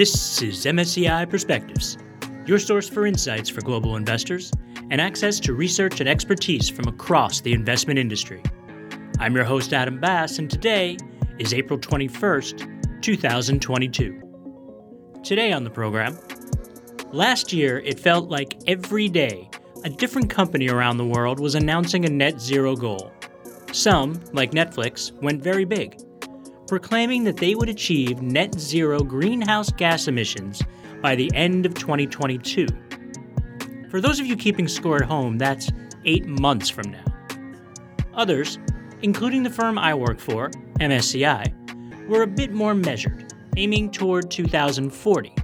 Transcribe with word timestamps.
This 0.00 0.40
is 0.40 0.64
MSCI 0.64 1.28
Perspectives, 1.28 1.98
your 2.46 2.58
source 2.58 2.88
for 2.88 3.04
insights 3.04 3.50
for 3.50 3.60
global 3.60 3.96
investors 3.96 4.50
and 4.90 4.98
access 4.98 5.38
to 5.40 5.52
research 5.52 6.00
and 6.00 6.08
expertise 6.08 6.70
from 6.70 6.88
across 6.88 7.42
the 7.42 7.52
investment 7.52 7.98
industry. 7.98 8.42
I'm 9.18 9.34
your 9.34 9.44
host, 9.44 9.74
Adam 9.74 10.00
Bass, 10.00 10.38
and 10.38 10.50
today 10.50 10.96
is 11.38 11.52
April 11.52 11.78
21st, 11.78 13.02
2022. 13.02 14.22
Today 15.22 15.52
on 15.52 15.64
the 15.64 15.70
program, 15.70 16.18
last 17.12 17.52
year 17.52 17.80
it 17.80 18.00
felt 18.00 18.30
like 18.30 18.56
every 18.66 19.06
day 19.06 19.50
a 19.84 19.90
different 19.90 20.30
company 20.30 20.70
around 20.70 20.96
the 20.96 21.04
world 21.04 21.38
was 21.38 21.56
announcing 21.56 22.06
a 22.06 22.08
net 22.08 22.40
zero 22.40 22.74
goal. 22.74 23.12
Some, 23.70 24.18
like 24.32 24.52
Netflix, 24.52 25.12
went 25.20 25.42
very 25.42 25.66
big, 25.66 26.00
proclaiming 26.70 27.24
that 27.24 27.36
they 27.36 27.56
would 27.56 27.68
achieve 27.68 28.22
net 28.22 28.54
zero 28.54 29.00
greenhouse 29.00 29.72
gas 29.72 30.06
emissions 30.06 30.62
by 31.02 31.16
the 31.16 31.28
end 31.34 31.66
of 31.66 31.74
2022. 31.74 32.64
For 33.90 34.00
those 34.00 34.20
of 34.20 34.26
you 34.26 34.36
keeping 34.36 34.68
score 34.68 35.02
at 35.02 35.02
home, 35.02 35.36
that's 35.36 35.72
eight 36.04 36.26
months 36.26 36.70
from 36.70 36.92
now. 36.92 37.04
Others, 38.14 38.60
including 39.02 39.42
the 39.42 39.50
firm 39.50 39.80
I 39.80 39.94
work 39.94 40.20
for, 40.20 40.48
MSCI, 40.78 42.06
were 42.06 42.22
a 42.22 42.28
bit 42.28 42.52
more 42.52 42.76
measured, 42.76 43.34
aiming 43.56 43.90
toward 43.90 44.30
2040. 44.30 45.34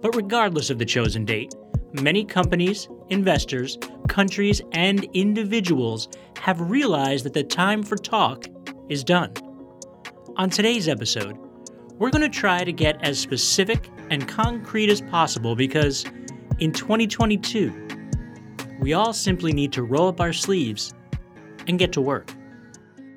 But 0.00 0.14
regardless 0.14 0.70
of 0.70 0.78
the 0.78 0.86
chosen 0.86 1.24
date, 1.24 1.56
many 1.92 2.24
companies, 2.24 2.88
investors, 3.08 3.78
countries, 4.06 4.62
and 4.74 5.02
individuals 5.12 6.08
have 6.38 6.70
realized 6.70 7.24
that 7.24 7.34
the 7.34 7.42
time 7.42 7.82
for 7.82 7.96
talk 7.96 8.46
is 8.88 9.02
done. 9.02 9.32
On 10.40 10.48
today's 10.48 10.88
episode, 10.88 11.36
we're 11.98 12.08
going 12.08 12.22
to 12.22 12.28
try 12.30 12.64
to 12.64 12.72
get 12.72 12.96
as 13.04 13.18
specific 13.18 13.90
and 14.08 14.26
concrete 14.26 14.88
as 14.88 15.02
possible 15.02 15.54
because 15.54 16.06
in 16.60 16.72
2022, 16.72 17.70
we 18.80 18.94
all 18.94 19.12
simply 19.12 19.52
need 19.52 19.70
to 19.74 19.82
roll 19.82 20.08
up 20.08 20.18
our 20.18 20.32
sleeves 20.32 20.94
and 21.68 21.78
get 21.78 21.92
to 21.92 22.00
work. 22.00 22.32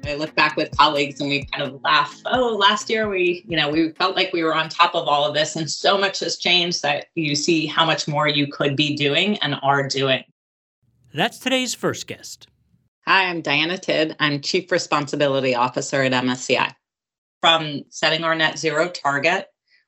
I 0.03 0.15
look 0.15 0.35
back 0.35 0.57
with 0.57 0.75
colleagues 0.75 1.21
and 1.21 1.29
we 1.29 1.45
kind 1.45 1.63
of 1.63 1.81
laugh. 1.81 2.21
Oh, 2.25 2.57
last 2.57 2.89
year 2.89 3.07
we, 3.07 3.45
you 3.47 3.55
know, 3.55 3.69
we 3.69 3.93
felt 3.93 4.17
like 4.17 4.33
we 4.33 4.43
were 4.43 4.53
on 4.53 4.67
top 4.67 4.93
of 4.93 5.07
all 5.07 5.25
of 5.25 5.33
this, 5.33 5.55
and 5.55 5.71
so 5.71 5.97
much 5.97 6.19
has 6.19 6.35
changed 6.35 6.81
that 6.81 7.05
you 7.15 7.35
see 7.37 7.67
how 7.67 7.85
much 7.85 8.05
more 8.05 8.27
you 8.27 8.47
could 8.47 8.75
be 8.75 8.97
doing 8.97 9.37
and 9.37 9.55
are 9.63 9.87
doing. 9.87 10.25
That's 11.13 11.39
today's 11.39 11.73
first 11.73 12.05
guest. 12.05 12.49
Hi, 13.07 13.27
I'm 13.27 13.39
Diana 13.39 13.77
Tidd. 13.77 14.13
I'm 14.19 14.41
Chief 14.41 14.69
Responsibility 14.69 15.55
Officer 15.55 16.01
at 16.03 16.11
MSCI. 16.11 16.73
From 17.43 17.83
setting 17.89 18.23
our 18.23 18.35
net 18.35 18.57
zero 18.57 18.87
target, 18.87 19.47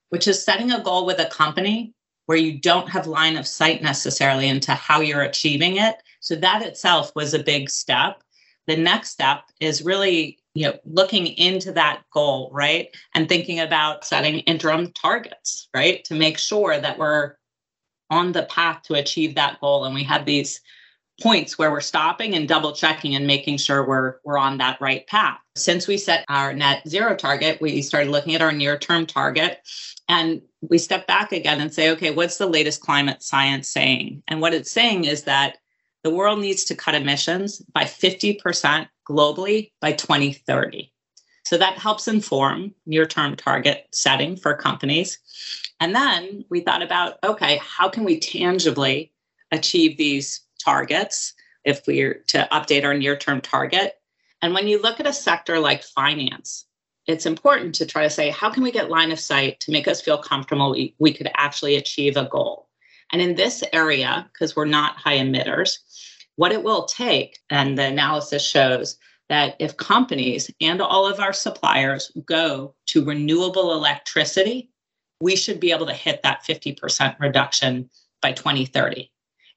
which 0.09 0.27
is 0.27 0.43
setting 0.43 0.73
a 0.73 0.83
goal 0.83 1.05
with 1.05 1.19
a 1.19 1.27
company 1.27 1.93
where 2.25 2.37
you 2.37 2.59
don't 2.59 2.89
have 2.89 3.07
line 3.07 3.37
of 3.37 3.47
sight 3.47 3.81
necessarily 3.81 4.49
into 4.49 4.73
how 4.73 4.99
you're 4.99 5.21
achieving 5.21 5.77
it. 5.77 5.95
So 6.19 6.35
that 6.35 6.63
itself 6.63 7.13
was 7.15 7.33
a 7.33 7.41
big 7.41 7.69
step. 7.69 8.21
The 8.67 8.75
next 8.75 9.11
step 9.11 9.43
is 9.61 9.83
really 9.83 10.37
you 10.53 10.67
know 10.67 10.77
looking 10.83 11.27
into 11.27 11.71
that 11.71 12.01
goal 12.11 12.49
right 12.51 12.93
and 13.13 13.29
thinking 13.29 13.61
about 13.61 14.03
setting 14.03 14.39
interim 14.39 14.91
targets 14.91 15.69
right 15.73 16.03
to 16.05 16.13
make 16.13 16.37
sure 16.37 16.77
that 16.77 16.97
we're 16.97 17.35
on 18.09 18.33
the 18.33 18.43
path 18.43 18.81
to 18.83 18.95
achieve 18.95 19.35
that 19.35 19.59
goal 19.61 19.85
and 19.85 19.95
we 19.95 20.03
have 20.03 20.25
these 20.25 20.61
points 21.21 21.57
where 21.57 21.71
we're 21.71 21.81
stopping 21.81 22.35
and 22.35 22.47
double 22.47 22.73
checking 22.73 23.15
and 23.15 23.25
making 23.25 23.57
sure 23.57 23.87
we're 23.87 24.15
we're 24.23 24.37
on 24.37 24.57
that 24.57 24.79
right 24.81 25.07
path. 25.07 25.39
Since 25.55 25.87
we 25.87 25.97
set 25.97 26.25
our 26.29 26.53
net 26.53 26.87
zero 26.87 27.15
target, 27.15 27.61
we 27.61 27.81
started 27.81 28.11
looking 28.11 28.35
at 28.35 28.41
our 28.41 28.51
near 28.51 28.77
term 28.77 29.05
target 29.05 29.59
and 30.09 30.41
we 30.61 30.77
step 30.77 31.07
back 31.07 31.31
again 31.31 31.61
and 31.61 31.73
say, 31.73 31.89
okay, 31.91 32.11
what's 32.11 32.37
the 32.37 32.47
latest 32.47 32.81
climate 32.81 33.23
science 33.23 33.69
saying? 33.69 34.23
And 34.27 34.41
what 34.41 34.53
it's 34.53 34.71
saying 34.71 35.05
is 35.05 35.23
that 35.23 35.57
the 36.03 36.11
world 36.11 36.39
needs 36.39 36.65
to 36.65 36.75
cut 36.75 36.95
emissions 36.95 37.59
by 37.73 37.83
50% 37.83 38.87
globally 39.09 39.71
by 39.81 39.93
2030. 39.93 40.91
So 41.45 41.57
that 41.57 41.77
helps 41.77 42.07
inform 42.07 42.73
near 42.85 43.05
term 43.05 43.35
target 43.35 43.87
setting 43.91 44.35
for 44.35 44.55
companies. 44.55 45.19
And 45.79 45.95
then 45.95 46.43
we 46.49 46.61
thought 46.61 46.81
about 46.81 47.17
okay, 47.23 47.59
how 47.63 47.87
can 47.87 48.03
we 48.03 48.19
tangibly 48.19 49.13
achieve 49.51 49.97
these 49.97 50.41
targets 50.65 51.33
if 51.63 51.85
we're 51.87 52.23
to 52.27 52.47
update 52.51 52.83
our 52.83 52.93
near 52.93 53.15
term 53.15 53.41
target. 53.41 53.93
And 54.41 54.53
when 54.53 54.67
you 54.67 54.81
look 54.81 54.99
at 54.99 55.07
a 55.07 55.13
sector 55.13 55.59
like 55.59 55.83
finance, 55.83 56.65
it's 57.07 57.25
important 57.25 57.75
to 57.75 57.85
try 57.85 58.03
to 58.03 58.09
say, 58.09 58.29
how 58.29 58.49
can 58.49 58.63
we 58.63 58.71
get 58.71 58.89
line 58.89 59.11
of 59.11 59.19
sight 59.19 59.59
to 59.61 59.71
make 59.71 59.87
us 59.87 60.01
feel 60.01 60.17
comfortable 60.17 60.71
we, 60.71 60.95
we 60.99 61.13
could 61.13 61.29
actually 61.35 61.75
achieve 61.75 62.17
a 62.17 62.25
goal? 62.25 62.69
And 63.11 63.21
in 63.21 63.35
this 63.35 63.63
area, 63.73 64.29
because 64.33 64.55
we're 64.55 64.65
not 64.65 64.97
high 64.97 65.17
emitters, 65.17 65.77
what 66.35 66.51
it 66.51 66.63
will 66.63 66.85
take, 66.85 67.39
and 67.49 67.77
the 67.77 67.85
analysis 67.85 68.45
shows 68.45 68.97
that 69.29 69.55
if 69.59 69.77
companies 69.77 70.51
and 70.61 70.81
all 70.81 71.07
of 71.07 71.19
our 71.19 71.33
suppliers 71.33 72.11
go 72.25 72.75
to 72.87 73.05
renewable 73.05 73.73
electricity, 73.73 74.69
we 75.21 75.35
should 75.35 75.59
be 75.59 75.71
able 75.71 75.85
to 75.85 75.93
hit 75.93 76.21
that 76.23 76.43
50% 76.43 77.19
reduction 77.19 77.89
by 78.21 78.31
2030 78.31 79.11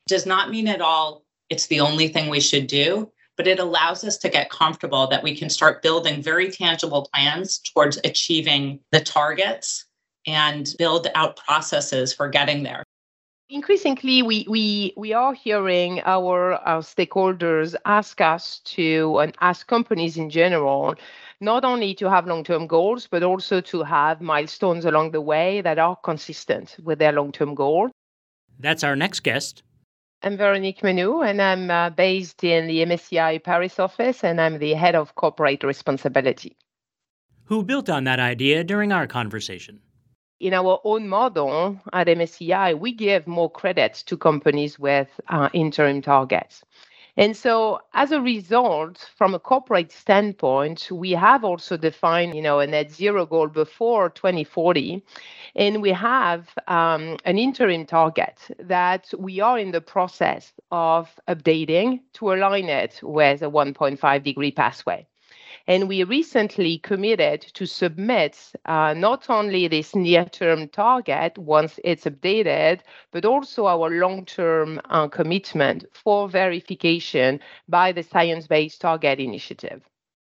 does 0.09 0.27
not 0.27 0.51
mean 0.51 0.67
at 0.67 0.81
all 0.81 1.25
it's 1.51 1.67
the 1.67 1.81
only 1.81 2.09
thing 2.09 2.29
we 2.29 2.41
should 2.41 2.67
do, 2.67 3.11
but 3.37 3.47
it 3.47 3.59
allows 3.59 4.05
us 4.05 4.19
to 4.19 4.29
get 4.29 4.51
comfortable 4.51 5.07
that 5.07 5.23
we 5.23 5.37
can 5.37 5.49
start 5.49 5.83
building 5.83 6.23
very 6.23 6.51
tangible 6.51 7.09
plans 7.13 7.59
towards 7.59 7.99
achieving 8.05 8.81
the 8.93 9.01
targets 9.01 9.87
and 10.27 10.75
build 10.79 11.07
out 11.15 11.37
processes 11.37 12.13
for 12.13 12.29
getting 12.29 12.63
there. 12.63 12.83
Increasingly, 13.51 14.23
we, 14.23 14.45
we, 14.47 14.93
we 14.99 15.15
are 15.15 15.33
hearing 15.33 16.03
our, 16.05 16.55
our 16.55 16.83
stakeholders 16.83 17.75
ask 17.87 18.21
us 18.21 18.61
to, 18.65 19.19
and 19.21 19.35
ask 19.41 19.67
companies 19.67 20.19
in 20.19 20.29
general, 20.29 20.95
not 21.41 21.65
only 21.65 21.95
to 21.95 22.11
have 22.11 22.27
long 22.27 22.45
term 22.45 22.67
goals, 22.67 23.09
but 23.11 23.23
also 23.23 23.63
to 23.63 23.83
have 23.85 24.21
milestones 24.21 24.85
along 24.85 25.13
the 25.13 25.23
way 25.23 25.63
that 25.63 25.79
are 25.79 25.97
consistent 25.97 26.77
with 26.83 26.99
their 26.99 27.13
long 27.13 27.33
term 27.33 27.55
goal. 27.55 27.89
That's 28.59 28.85
our 28.85 28.97
next 28.97 29.21
guest, 29.21 29.63
I'm 30.21 30.37
Veronique 30.37 30.81
Menou, 30.81 31.25
and 31.25 31.41
I'm 31.41 31.71
uh, 31.71 31.91
based 31.91 32.43
in 32.43 32.67
the 32.67 32.85
MSCI 32.85 33.43
Paris 33.43 33.79
office, 33.79 34.25
and 34.25 34.41
I'm 34.41 34.59
the 34.59 34.75
head 34.75 34.97
of 34.97 35.15
corporate 35.15 35.63
responsibility. 35.63 36.57
Who 37.45 37.63
built 37.63 37.89
on 37.89 38.03
that 38.05 38.19
idea 38.19 38.65
during 38.65 38.91
our 38.91 39.07
conversation? 39.07 39.81
In 40.41 40.55
our 40.55 40.81
own 40.83 41.09
model 41.09 41.81
at 41.93 42.09
MSCI, 42.09 42.79
we 42.79 42.93
give 42.93 43.29
more 43.29 43.51
credit 43.51 43.95
to 44.07 44.17
companies 44.17 44.77
with 44.77 45.09
uh, 45.29 45.51
interim 45.53 46.03
targets. 46.03 46.65
And 47.19 47.37
so 47.37 47.81
as 47.95 48.13
a 48.13 48.23
result, 48.23 49.11
from 49.17 49.35
a 49.35 49.41
corporate 49.41 49.93
standpoint, 49.93 50.89
we 50.93 51.13
have 51.13 51.45
also 51.45 51.77
defined, 51.77 52.35
you 52.37 52.43
know, 52.43 52.61
a 52.61 52.67
net 52.67 52.93
zero 52.93 53.27
goal 53.27 53.49
before 53.49 54.09
2040. 54.11 55.05
And 55.57 55.83
we 55.83 55.91
have 55.93 56.49
um, 56.69 57.19
an 57.27 57.39
interim 57.39 57.87
target 57.87 58.39
that 58.61 59.13
we 59.19 59.41
are 59.41 59.59
in 59.59 59.73
the 59.73 59.83
process 59.83 60.53
of 60.71 61.11
updating 61.29 62.01
to 62.15 62.33
align 62.33 62.67
it 62.71 63.01
with 63.03 63.43
a 63.43 63.51
1.5 63.51 64.25
degree 64.25 64.53
pathway. 64.53 65.07
And 65.67 65.89
we 65.89 66.05
recently 66.05 66.79
committed 66.79 67.43
to 67.55 67.67
submit 67.67 68.39
uh, 68.65 68.95
not 68.95 69.31
only 69.31 69.69
this 69.69 69.95
near 69.95 70.25
term 70.25 70.69
target 70.69 71.39
once 71.39 71.81
it's 71.85 72.05
updated, 72.05 72.81
but 73.13 73.25
also 73.25 73.67
our 73.67 73.91
long 73.91 74.25
term 74.25 74.81
uh, 74.91 75.09
commitment 75.09 75.85
for 75.93 76.29
verification 76.29 77.41
by 77.69 77.93
the 77.93 78.03
Science 78.03 78.47
Based 78.47 78.81
Target 78.81 79.21
Initiative. 79.21 79.83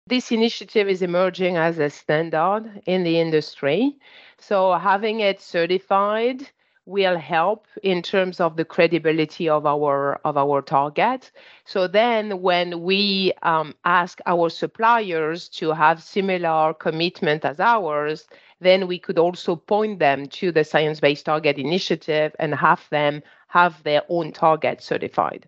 This 0.06 0.32
initiative 0.32 0.88
is 0.88 1.02
emerging 1.02 1.58
as 1.58 1.78
a 1.78 1.90
standard 1.90 2.80
in 2.86 3.04
the 3.04 3.20
industry. 3.20 3.98
So, 4.38 4.72
having 4.72 5.20
it 5.20 5.40
certified 5.40 6.48
will 6.88 7.18
help 7.18 7.66
in 7.82 8.00
terms 8.00 8.40
of 8.40 8.56
the 8.56 8.64
credibility 8.64 9.46
of 9.46 9.66
our 9.66 10.18
of 10.24 10.38
our 10.38 10.62
target. 10.62 11.30
So 11.66 11.86
then, 11.86 12.40
when 12.40 12.82
we 12.82 13.32
um, 13.42 13.74
ask 13.84 14.20
our 14.24 14.48
suppliers 14.48 15.50
to 15.60 15.72
have 15.72 16.02
similar 16.02 16.72
commitment 16.72 17.44
as 17.44 17.60
ours, 17.60 18.26
then 18.60 18.88
we 18.88 18.98
could 18.98 19.18
also 19.18 19.54
point 19.54 19.98
them 19.98 20.26
to 20.40 20.50
the 20.50 20.64
Science 20.64 20.98
Based 20.98 21.26
Target 21.26 21.58
Initiative 21.58 22.34
and 22.38 22.54
have 22.54 22.82
them 22.90 23.22
have 23.48 23.82
their 23.82 24.02
own 24.08 24.32
target 24.32 24.82
certified. 24.82 25.46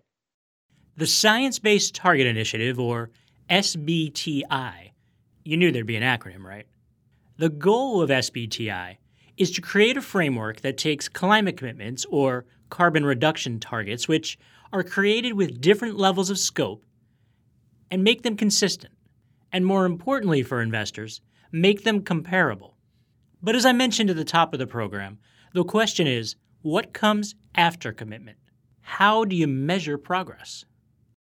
The 0.97 1.07
Science 1.07 1.57
Based 1.57 1.95
Target 1.95 2.27
Initiative, 2.27 2.79
or 2.79 3.09
SBTI, 3.49 4.91
you 5.43 5.57
knew 5.57 5.71
there'd 5.71 5.87
be 5.87 5.95
an 5.95 6.03
acronym, 6.03 6.43
right? 6.43 6.67
The 7.37 7.49
goal 7.49 8.03
of 8.03 8.11
SBTI 8.11 8.97
is 9.37 9.51
to 9.51 9.61
create 9.61 9.97
a 9.97 10.01
framework 10.01 10.61
that 10.61 10.77
takes 10.77 11.09
climate 11.09 11.57
commitments 11.57 12.05
or 12.09 12.45
carbon 12.69 13.05
reduction 13.05 13.59
targets, 13.59 14.07
which 14.07 14.37
are 14.73 14.83
created 14.83 15.33
with 15.33 15.61
different 15.61 15.97
levels 15.97 16.29
of 16.29 16.39
scope, 16.39 16.83
and 17.89 18.03
make 18.03 18.23
them 18.23 18.37
consistent. 18.37 18.93
And 19.51 19.65
more 19.65 19.85
importantly 19.85 20.43
for 20.43 20.61
investors, 20.61 21.21
make 21.51 21.83
them 21.83 22.01
comparable. 22.01 22.77
But 23.41 23.55
as 23.55 23.65
I 23.65 23.73
mentioned 23.73 24.09
at 24.09 24.15
the 24.15 24.23
top 24.23 24.53
of 24.53 24.59
the 24.59 24.67
program, 24.67 25.19
the 25.53 25.63
question 25.63 26.07
is 26.07 26.35
what 26.61 26.93
comes 26.93 27.35
after 27.55 27.91
commitment? 27.91 28.37
How 28.81 29.25
do 29.25 29.35
you 29.35 29.47
measure 29.47 29.97
progress? 29.97 30.63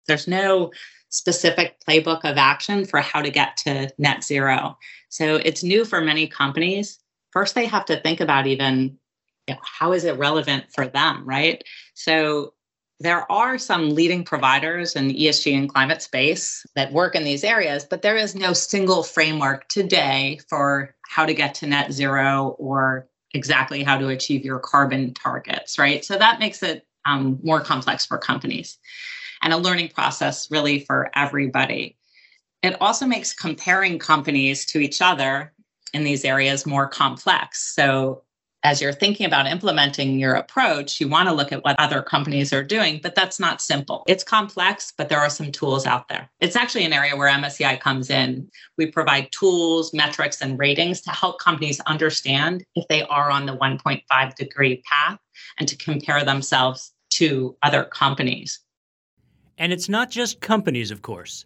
There's 0.07 0.27
no 0.27 0.71
specific 1.09 1.77
playbook 1.87 2.21
of 2.23 2.37
action 2.37 2.85
for 2.85 2.99
how 2.99 3.21
to 3.21 3.29
get 3.29 3.55
to 3.57 3.89
net 3.97 4.23
zero. 4.23 4.77
So 5.09 5.35
it's 5.35 5.63
new 5.63 5.85
for 5.85 6.01
many 6.01 6.27
companies. 6.27 6.99
First, 7.33 7.55
they 7.55 7.65
have 7.65 7.85
to 7.85 7.99
think 7.99 8.21
about 8.21 8.47
even 8.47 8.97
you 9.47 9.55
know, 9.55 9.61
how 9.63 9.91
is 9.91 10.05
it 10.05 10.17
relevant 10.17 10.65
for 10.73 10.87
them, 10.87 11.25
right? 11.25 11.63
So 11.95 12.53
there 12.99 13.29
are 13.31 13.57
some 13.57 13.89
leading 13.89 14.23
providers 14.23 14.95
in 14.95 15.09
ESG 15.09 15.57
and 15.57 15.67
climate 15.67 16.01
space 16.01 16.65
that 16.75 16.93
work 16.93 17.15
in 17.15 17.23
these 17.23 17.43
areas, 17.43 17.83
but 17.83 18.01
there 18.01 18.15
is 18.15 18.35
no 18.35 18.53
single 18.53 19.03
framework 19.03 19.67
today 19.67 20.39
for 20.47 20.95
how 21.09 21.25
to 21.25 21.33
get 21.33 21.55
to 21.55 21.67
net 21.67 21.91
zero 21.91 22.55
or 22.59 23.07
exactly 23.33 23.83
how 23.83 23.97
to 23.97 24.09
achieve 24.09 24.45
your 24.45 24.59
carbon 24.59 25.13
targets, 25.13 25.77
right? 25.77 26.05
So 26.05 26.17
that 26.17 26.39
makes 26.39 26.63
it 26.63 26.85
um, 27.05 27.39
more 27.43 27.59
complex 27.59 28.05
for 28.05 28.17
companies 28.17 28.77
and 29.41 29.51
a 29.51 29.57
learning 29.57 29.89
process 29.89 30.49
really 30.49 30.79
for 30.79 31.09
everybody. 31.15 31.97
It 32.61 32.77
also 32.79 33.05
makes 33.05 33.33
comparing 33.33 33.99
companies 33.99 34.65
to 34.67 34.79
each 34.79 35.01
other 35.01 35.52
in 35.93 36.03
these 36.03 36.25
areas 36.25 36.65
more 36.65 36.87
complex. 36.87 37.73
So 37.75 38.23
as 38.63 38.81
you're 38.81 38.93
thinking 38.93 39.25
about 39.25 39.45
implementing 39.45 40.17
your 40.17 40.35
approach, 40.35 41.01
you 41.01 41.07
want 41.09 41.27
to 41.27 41.35
look 41.35 41.51
at 41.51 41.63
what 41.65 41.77
other 41.79 42.01
companies 42.01 42.53
are 42.53 42.63
doing, 42.63 42.99
but 43.03 43.13
that's 43.13 43.39
not 43.39 43.61
simple. 43.61 44.03
It's 44.07 44.23
complex, 44.23 44.93
but 44.97 45.09
there 45.09 45.19
are 45.19 45.29
some 45.29 45.51
tools 45.51 45.85
out 45.85 46.07
there. 46.07 46.29
It's 46.39 46.55
actually 46.55 46.85
an 46.85 46.93
area 46.93 47.15
where 47.15 47.29
MSCI 47.29 47.79
comes 47.81 48.09
in. 48.09 48.49
We 48.77 48.85
provide 48.85 49.31
tools, 49.33 49.93
metrics, 49.93 50.41
and 50.41 50.57
ratings 50.57 51.01
to 51.01 51.09
help 51.09 51.39
companies 51.39 51.81
understand 51.81 52.63
if 52.75 52.87
they 52.87 53.03
are 53.03 53.29
on 53.29 53.45
the 53.45 53.57
1.5 53.57 54.35
degree 54.35 54.81
path 54.89 55.19
and 55.59 55.67
to 55.67 55.75
compare 55.75 56.23
themselves 56.23 56.93
to 57.11 57.57
other 57.63 57.83
companies. 57.83 58.61
And 59.57 59.73
it's 59.73 59.89
not 59.89 60.09
just 60.09 60.39
companies, 60.39 60.89
of 60.89 61.01
course. 61.01 61.45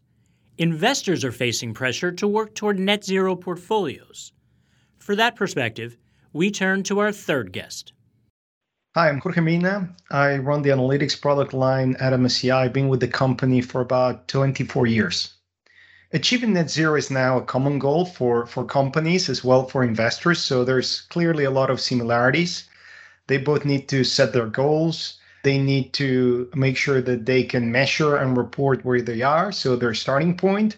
Investors 0.60 1.24
are 1.24 1.32
facing 1.32 1.74
pressure 1.74 2.12
to 2.12 2.28
work 2.28 2.54
toward 2.56 2.80
net 2.80 3.04
zero 3.04 3.36
portfolios. 3.36 4.34
For 5.08 5.16
that 5.16 5.38
perspective, 5.38 5.96
we 6.34 6.52
turn 6.52 6.84
to 6.84 7.00
our 7.00 7.14
third 7.14 7.54
guest. 7.54 7.94
Hi, 8.94 9.08
I'm 9.08 9.22
Jorge 9.22 9.40
Mina. 9.40 9.96
I 10.12 10.36
run 10.36 10.64
the 10.64 10.72
analytics 10.72 11.22
product 11.22 11.54
line 11.54 11.96
at 12.02 12.12
MSCI. 12.12 12.54
I've 12.54 12.74
been 12.74 12.90
with 12.90 13.00
the 13.00 13.08
company 13.08 13.62
for 13.62 13.80
about 13.80 14.28
24 14.28 14.86
years. 14.86 15.36
Achieving 16.12 16.52
net 16.52 16.70
zero 16.70 16.96
is 16.96 17.10
now 17.10 17.38
a 17.38 17.42
common 17.42 17.80
goal 17.80 18.04
for, 18.04 18.46
for 18.48 18.66
companies 18.66 19.30
as 19.30 19.46
well 19.46 19.66
for 19.66 19.82
investors. 19.82 20.40
So 20.40 20.66
there's 20.66 21.00
clearly 21.04 21.46
a 21.46 21.52
lot 21.52 21.70
of 21.70 21.80
similarities. 21.80 22.68
They 23.28 23.38
both 23.38 23.64
need 23.64 23.88
to 23.88 24.04
set 24.04 24.34
their 24.34 24.48
goals. 24.48 25.20
They 25.44 25.58
need 25.58 25.94
to 25.94 26.50
make 26.54 26.76
sure 26.76 27.00
that 27.00 27.26
they 27.26 27.44
can 27.44 27.72
measure 27.72 28.18
and 28.18 28.36
report 28.36 28.84
where 28.84 29.02
they 29.02 29.22
are. 29.22 29.54
So 29.54 29.78
their 29.78 29.94
starting 29.94 30.36
point. 30.36 30.76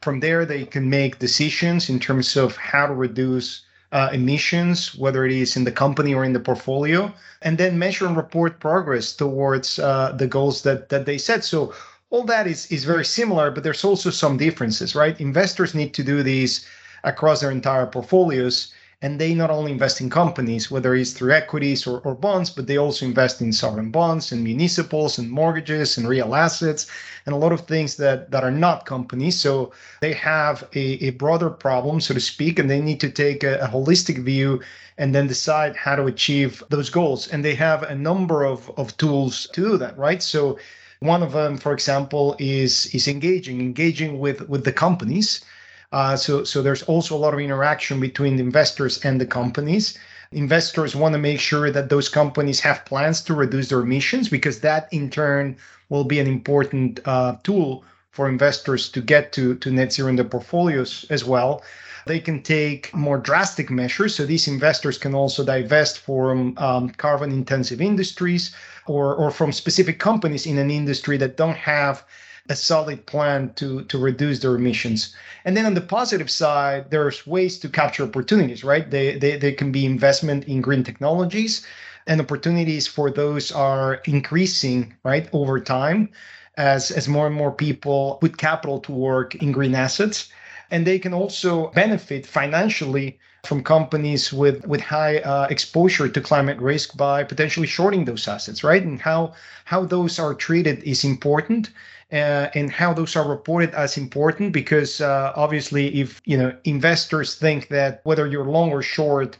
From 0.00 0.20
there, 0.20 0.46
they 0.46 0.64
can 0.64 0.88
make 0.88 1.18
decisions 1.18 1.90
in 1.90 2.00
terms 2.00 2.38
of 2.38 2.56
how 2.56 2.86
to 2.86 2.94
reduce 2.94 3.65
uh, 3.92 4.10
emissions, 4.12 4.94
whether 4.94 5.24
it 5.24 5.32
is 5.32 5.56
in 5.56 5.64
the 5.64 5.72
company 5.72 6.14
or 6.14 6.24
in 6.24 6.32
the 6.32 6.40
portfolio, 6.40 7.12
and 7.42 7.58
then 7.58 7.78
measure 7.78 8.06
and 8.06 8.16
report 8.16 8.60
progress 8.60 9.12
towards 9.12 9.78
uh, 9.78 10.12
the 10.12 10.26
goals 10.26 10.62
that 10.62 10.88
that 10.88 11.06
they 11.06 11.18
set. 11.18 11.44
So 11.44 11.74
all 12.10 12.24
that 12.24 12.46
is 12.46 12.66
is 12.66 12.84
very 12.84 13.04
similar, 13.04 13.50
but 13.50 13.62
there's 13.62 13.84
also 13.84 14.10
some 14.10 14.36
differences, 14.36 14.94
right? 14.94 15.20
Investors 15.20 15.74
need 15.74 15.94
to 15.94 16.02
do 16.02 16.22
these 16.22 16.66
across 17.04 17.40
their 17.40 17.50
entire 17.50 17.86
portfolios 17.86 18.72
and 19.02 19.20
they 19.20 19.34
not 19.34 19.50
only 19.50 19.72
invest 19.72 20.00
in 20.00 20.08
companies, 20.08 20.70
whether 20.70 20.94
it's 20.94 21.12
through 21.12 21.32
equities 21.32 21.86
or, 21.86 22.00
or 22.00 22.14
bonds, 22.14 22.48
but 22.48 22.66
they 22.66 22.78
also 22.78 23.04
invest 23.04 23.42
in 23.42 23.52
sovereign 23.52 23.90
bonds 23.90 24.32
and 24.32 24.42
municipals 24.42 25.18
and 25.18 25.30
mortgages 25.30 25.98
and 25.98 26.08
real 26.08 26.34
assets 26.34 26.86
and 27.26 27.34
a 27.34 27.38
lot 27.38 27.52
of 27.52 27.60
things 27.62 27.96
that, 27.96 28.30
that 28.30 28.42
are 28.42 28.50
not 28.50 28.86
companies. 28.86 29.38
So 29.38 29.72
they 30.00 30.14
have 30.14 30.66
a, 30.74 31.04
a 31.04 31.10
broader 31.10 31.50
problem, 31.50 32.00
so 32.00 32.14
to 32.14 32.20
speak, 32.20 32.58
and 32.58 32.70
they 32.70 32.80
need 32.80 33.00
to 33.00 33.10
take 33.10 33.44
a, 33.44 33.58
a 33.58 33.68
holistic 33.68 34.24
view 34.24 34.62
and 34.96 35.14
then 35.14 35.26
decide 35.26 35.76
how 35.76 35.96
to 35.96 36.06
achieve 36.06 36.62
those 36.70 36.88
goals. 36.88 37.28
And 37.28 37.44
they 37.44 37.54
have 37.54 37.82
a 37.82 37.94
number 37.94 38.44
of, 38.44 38.70
of 38.78 38.96
tools 38.96 39.46
to 39.52 39.60
do 39.60 39.76
that, 39.76 39.98
right? 39.98 40.22
So 40.22 40.58
one 41.00 41.22
of 41.22 41.32
them, 41.32 41.58
for 41.58 41.74
example, 41.74 42.34
is 42.38 42.86
is 42.94 43.06
engaging, 43.06 43.60
engaging 43.60 44.18
with 44.18 44.48
with 44.48 44.64
the 44.64 44.72
companies 44.72 45.44
uh, 45.92 46.16
so, 46.16 46.44
so 46.44 46.62
there's 46.62 46.82
also 46.82 47.14
a 47.14 47.18
lot 47.18 47.34
of 47.34 47.40
interaction 47.40 48.00
between 48.00 48.36
the 48.36 48.42
investors 48.42 49.04
and 49.04 49.20
the 49.20 49.26
companies. 49.26 49.98
Investors 50.32 50.96
want 50.96 51.12
to 51.12 51.18
make 51.18 51.40
sure 51.40 51.70
that 51.70 51.88
those 51.88 52.08
companies 52.08 52.60
have 52.60 52.84
plans 52.84 53.22
to 53.22 53.34
reduce 53.34 53.68
their 53.68 53.80
emissions 53.80 54.28
because 54.28 54.60
that 54.60 54.88
in 54.92 55.08
turn 55.08 55.56
will 55.88 56.04
be 56.04 56.18
an 56.18 56.26
important 56.26 57.00
uh, 57.04 57.36
tool 57.44 57.84
for 58.10 58.28
investors 58.28 58.88
to 58.88 59.00
get 59.00 59.32
to, 59.32 59.54
to 59.56 59.70
net 59.70 59.92
zero 59.92 60.08
in 60.08 60.16
their 60.16 60.24
portfolios 60.24 61.04
as 61.10 61.24
well. 61.24 61.62
They 62.06 62.20
can 62.20 62.42
take 62.42 62.94
more 62.94 63.18
drastic 63.18 63.70
measures. 63.70 64.14
So 64.14 64.26
these 64.26 64.48
investors 64.48 64.96
can 64.96 65.14
also 65.14 65.44
divest 65.44 65.98
from 65.98 66.56
um, 66.56 66.90
carbon 66.90 67.30
intensive 67.30 67.80
industries 67.80 68.54
or, 68.86 69.14
or 69.14 69.30
from 69.30 69.52
specific 69.52 69.98
companies 69.98 70.46
in 70.46 70.58
an 70.58 70.70
industry 70.70 71.16
that 71.18 71.36
don't 71.36 71.56
have 71.56 72.04
a 72.48 72.56
solid 72.56 73.06
plan 73.06 73.52
to 73.54 73.82
to 73.84 73.98
reduce 73.98 74.40
their 74.40 74.54
emissions. 74.54 75.14
And 75.44 75.56
then 75.56 75.66
on 75.66 75.74
the 75.74 75.80
positive 75.80 76.30
side, 76.30 76.90
there's 76.90 77.26
ways 77.26 77.58
to 77.60 77.68
capture 77.68 78.04
opportunities, 78.04 78.64
right? 78.64 78.90
They 78.90 79.18
they, 79.18 79.36
they 79.36 79.52
can 79.52 79.72
be 79.72 79.84
investment 79.84 80.44
in 80.44 80.60
green 80.60 80.84
technologies 80.84 81.66
and 82.06 82.20
opportunities 82.20 82.86
for 82.86 83.10
those 83.10 83.50
are 83.50 83.94
increasing, 84.06 84.94
right, 85.04 85.28
over 85.32 85.60
time 85.60 86.08
as 86.56 86.90
as 86.90 87.08
more 87.08 87.26
and 87.26 87.34
more 87.34 87.52
people 87.52 88.18
put 88.20 88.38
capital 88.38 88.80
to 88.80 88.92
work 88.92 89.34
in 89.34 89.52
green 89.52 89.74
assets. 89.74 90.28
And 90.70 90.86
they 90.86 90.98
can 90.98 91.14
also 91.14 91.70
benefit 91.72 92.26
financially 92.26 93.18
from 93.46 93.62
companies 93.62 94.32
with 94.32 94.66
with 94.66 94.80
high 94.80 95.18
uh, 95.18 95.46
exposure 95.48 96.08
to 96.08 96.20
climate 96.20 96.58
risk 96.58 96.96
by 96.96 97.24
potentially 97.24 97.66
shorting 97.66 98.04
those 98.04 98.28
assets, 98.28 98.62
right? 98.62 98.82
And 98.82 99.00
how 99.00 99.34
how 99.64 99.84
those 99.84 100.18
are 100.18 100.34
treated 100.34 100.82
is 100.82 101.04
important 101.04 101.70
uh, 102.12 102.48
and 102.54 102.70
how 102.70 102.92
those 102.92 103.16
are 103.16 103.28
reported 103.28 103.74
as 103.74 103.96
important 103.96 104.52
because 104.52 105.00
uh, 105.00 105.32
obviously 105.34 106.00
if 106.00 106.22
you 106.24 106.36
know 106.36 106.54
investors 106.64 107.34
think 107.34 107.68
that 107.68 108.00
whether 108.04 108.26
you're 108.26 108.44
long 108.44 108.70
or 108.70 108.82
short 108.82 109.36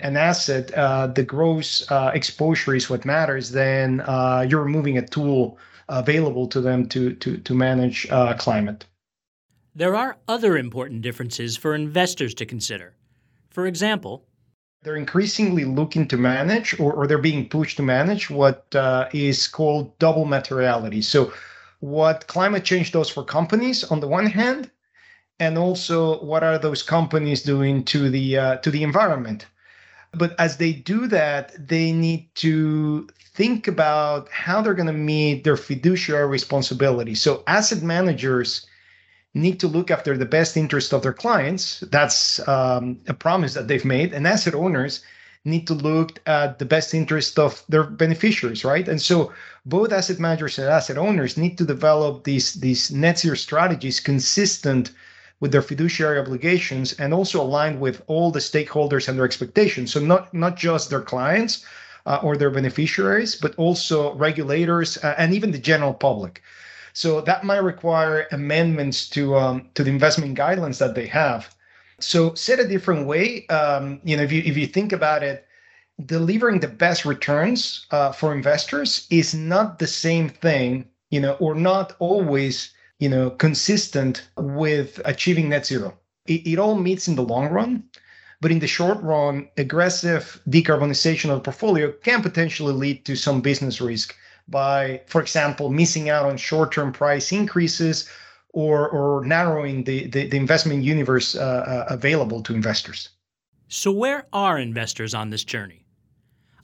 an 0.00 0.16
asset 0.16 0.72
uh, 0.74 1.06
the 1.06 1.22
gross 1.22 1.88
uh, 1.90 2.10
exposure 2.14 2.74
is 2.74 2.90
what 2.90 3.04
matters 3.04 3.52
then 3.52 4.00
uh, 4.00 4.44
you're 4.48 4.64
removing 4.64 4.98
a 4.98 5.06
tool 5.06 5.58
available 5.88 6.48
to 6.48 6.60
them 6.60 6.88
to 6.88 7.14
to 7.14 7.36
to 7.38 7.54
manage 7.54 8.08
climate 8.38 8.84
there 9.74 9.94
are 9.94 10.16
other 10.26 10.58
important 10.58 11.02
differences 11.02 11.56
for 11.56 11.72
investors 11.72 12.34
to 12.34 12.44
consider 12.44 12.94
for 13.58 13.66
example 13.66 14.14
they're 14.82 15.02
increasingly 15.04 15.64
looking 15.64 16.06
to 16.06 16.16
manage 16.16 16.68
or, 16.78 16.92
or 16.92 17.06
they're 17.06 17.26
being 17.30 17.48
pushed 17.48 17.76
to 17.76 17.82
manage 17.82 18.30
what 18.30 18.58
is 19.12 19.48
called 19.48 19.84
double 19.98 20.24
materiality 20.24 21.02
so 21.02 21.32
what 21.80 22.26
climate 22.26 22.64
change 22.64 22.92
does 22.92 23.08
for 23.08 23.24
companies 23.24 23.84
on 23.84 24.00
the 24.00 24.08
one 24.08 24.26
hand, 24.26 24.70
and 25.38 25.56
also 25.56 26.20
what 26.24 26.42
are 26.42 26.58
those 26.58 26.82
companies 26.82 27.42
doing 27.42 27.84
to 27.84 28.10
the 28.10 28.36
uh, 28.36 28.56
to 28.56 28.70
the 28.70 28.82
environment. 28.82 29.46
But 30.12 30.34
as 30.40 30.56
they 30.56 30.72
do 30.72 31.06
that, 31.08 31.54
they 31.68 31.92
need 31.92 32.34
to 32.36 33.08
think 33.34 33.68
about 33.68 34.28
how 34.30 34.60
they're 34.60 34.74
going 34.74 34.86
to 34.86 34.92
meet 34.92 35.44
their 35.44 35.56
fiduciary 35.56 36.26
responsibility. 36.26 37.14
So 37.14 37.44
asset 37.46 37.82
managers 37.82 38.66
need 39.34 39.60
to 39.60 39.68
look 39.68 39.90
after 39.90 40.16
the 40.16 40.26
best 40.26 40.56
interest 40.56 40.92
of 40.92 41.02
their 41.02 41.12
clients. 41.12 41.80
That's 41.80 42.46
um, 42.48 43.00
a 43.06 43.14
promise 43.14 43.54
that 43.54 43.68
they've 43.68 43.84
made, 43.84 44.12
and 44.12 44.26
asset 44.26 44.54
owners 44.54 45.02
need 45.44 45.66
to 45.66 45.74
look 45.74 46.18
at 46.26 46.58
the 46.58 46.64
best 46.64 46.94
interest 46.94 47.38
of 47.38 47.62
their 47.68 47.84
beneficiaries, 47.84 48.64
right? 48.64 48.88
And 48.88 49.00
so 49.00 49.32
both 49.64 49.92
asset 49.92 50.18
managers 50.18 50.58
and 50.58 50.68
asset 50.68 50.98
owners 50.98 51.36
need 51.36 51.56
to 51.58 51.64
develop 51.64 52.24
these 52.24 52.54
these 52.54 52.90
net 52.90 53.18
zero 53.18 53.36
strategies 53.36 54.00
consistent 54.00 54.90
with 55.40 55.52
their 55.52 55.62
fiduciary 55.62 56.18
obligations 56.18 56.92
and 56.94 57.14
also 57.14 57.40
aligned 57.40 57.80
with 57.80 58.02
all 58.08 58.30
the 58.30 58.40
stakeholders 58.40 59.08
and 59.08 59.16
their 59.16 59.24
expectations. 59.24 59.92
So 59.92 60.00
not 60.00 60.34
not 60.34 60.56
just 60.56 60.90
their 60.90 61.00
clients 61.00 61.64
uh, 62.06 62.20
or 62.22 62.36
their 62.36 62.50
beneficiaries, 62.50 63.36
but 63.36 63.54
also 63.56 64.14
regulators 64.14 64.96
uh, 64.98 65.14
and 65.18 65.32
even 65.34 65.52
the 65.52 65.58
general 65.58 65.94
public. 65.94 66.42
So 67.00 67.20
that 67.22 67.44
might 67.44 67.62
require 67.72 68.26
amendments 68.32 69.08
to 69.10 69.22
um, 69.42 69.56
to 69.74 69.84
the 69.84 69.90
investment 69.90 70.36
guidelines 70.36 70.78
that 70.78 70.94
they 70.94 71.06
have. 71.06 71.54
So 72.00 72.34
said 72.34 72.58
a 72.60 72.68
different 72.74 73.06
way, 73.06 73.46
um, 73.48 74.00
you 74.08 74.16
know, 74.16 74.24
if 74.24 74.32
you 74.32 74.42
if 74.44 74.56
you 74.56 74.66
think 74.66 74.92
about 74.92 75.22
it, 75.22 75.46
delivering 76.04 76.60
the 76.60 76.68
best 76.84 77.04
returns 77.04 77.86
uh, 77.90 78.12
for 78.12 78.34
investors 78.34 79.06
is 79.10 79.34
not 79.34 79.78
the 79.78 79.86
same 79.86 80.28
thing, 80.28 80.88
you 81.10 81.20
know, 81.20 81.34
or 81.44 81.54
not 81.54 81.94
always, 82.00 82.72
you 82.98 83.08
know, 83.08 83.30
consistent 83.30 84.28
with 84.36 85.00
achieving 85.04 85.48
net 85.48 85.66
zero. 85.66 85.90
It, 86.26 86.40
it 86.52 86.58
all 86.58 86.76
meets 86.76 87.08
in 87.08 87.16
the 87.16 87.28
long 87.34 87.46
run, 87.58 87.84
But 88.40 88.52
in 88.52 88.60
the 88.60 88.68
short 88.68 89.02
run, 89.02 89.48
aggressive 89.56 90.40
decarbonization 90.48 91.30
of 91.30 91.36
the 91.36 91.40
portfolio 91.40 91.92
can 91.92 92.22
potentially 92.22 92.72
lead 92.72 93.04
to 93.06 93.16
some 93.16 93.40
business 93.40 93.80
risk 93.80 94.14
by, 94.48 95.02
for 95.06 95.20
example, 95.20 95.70
missing 95.70 96.08
out 96.08 96.24
on 96.24 96.36
short 96.36 96.72
term 96.72 96.92
price 96.92 97.32
increases 97.32 98.08
or, 98.52 98.88
or 98.88 99.24
narrowing 99.24 99.84
the, 99.84 100.06
the, 100.08 100.26
the 100.28 100.36
investment 100.36 100.82
universe 100.82 101.34
uh, 101.34 101.40
uh, 101.40 101.86
available 101.92 102.42
to 102.42 102.54
investors. 102.54 103.10
So, 103.68 103.92
where 103.92 104.26
are 104.32 104.58
investors 104.58 105.14
on 105.14 105.30
this 105.30 105.44
journey? 105.44 105.84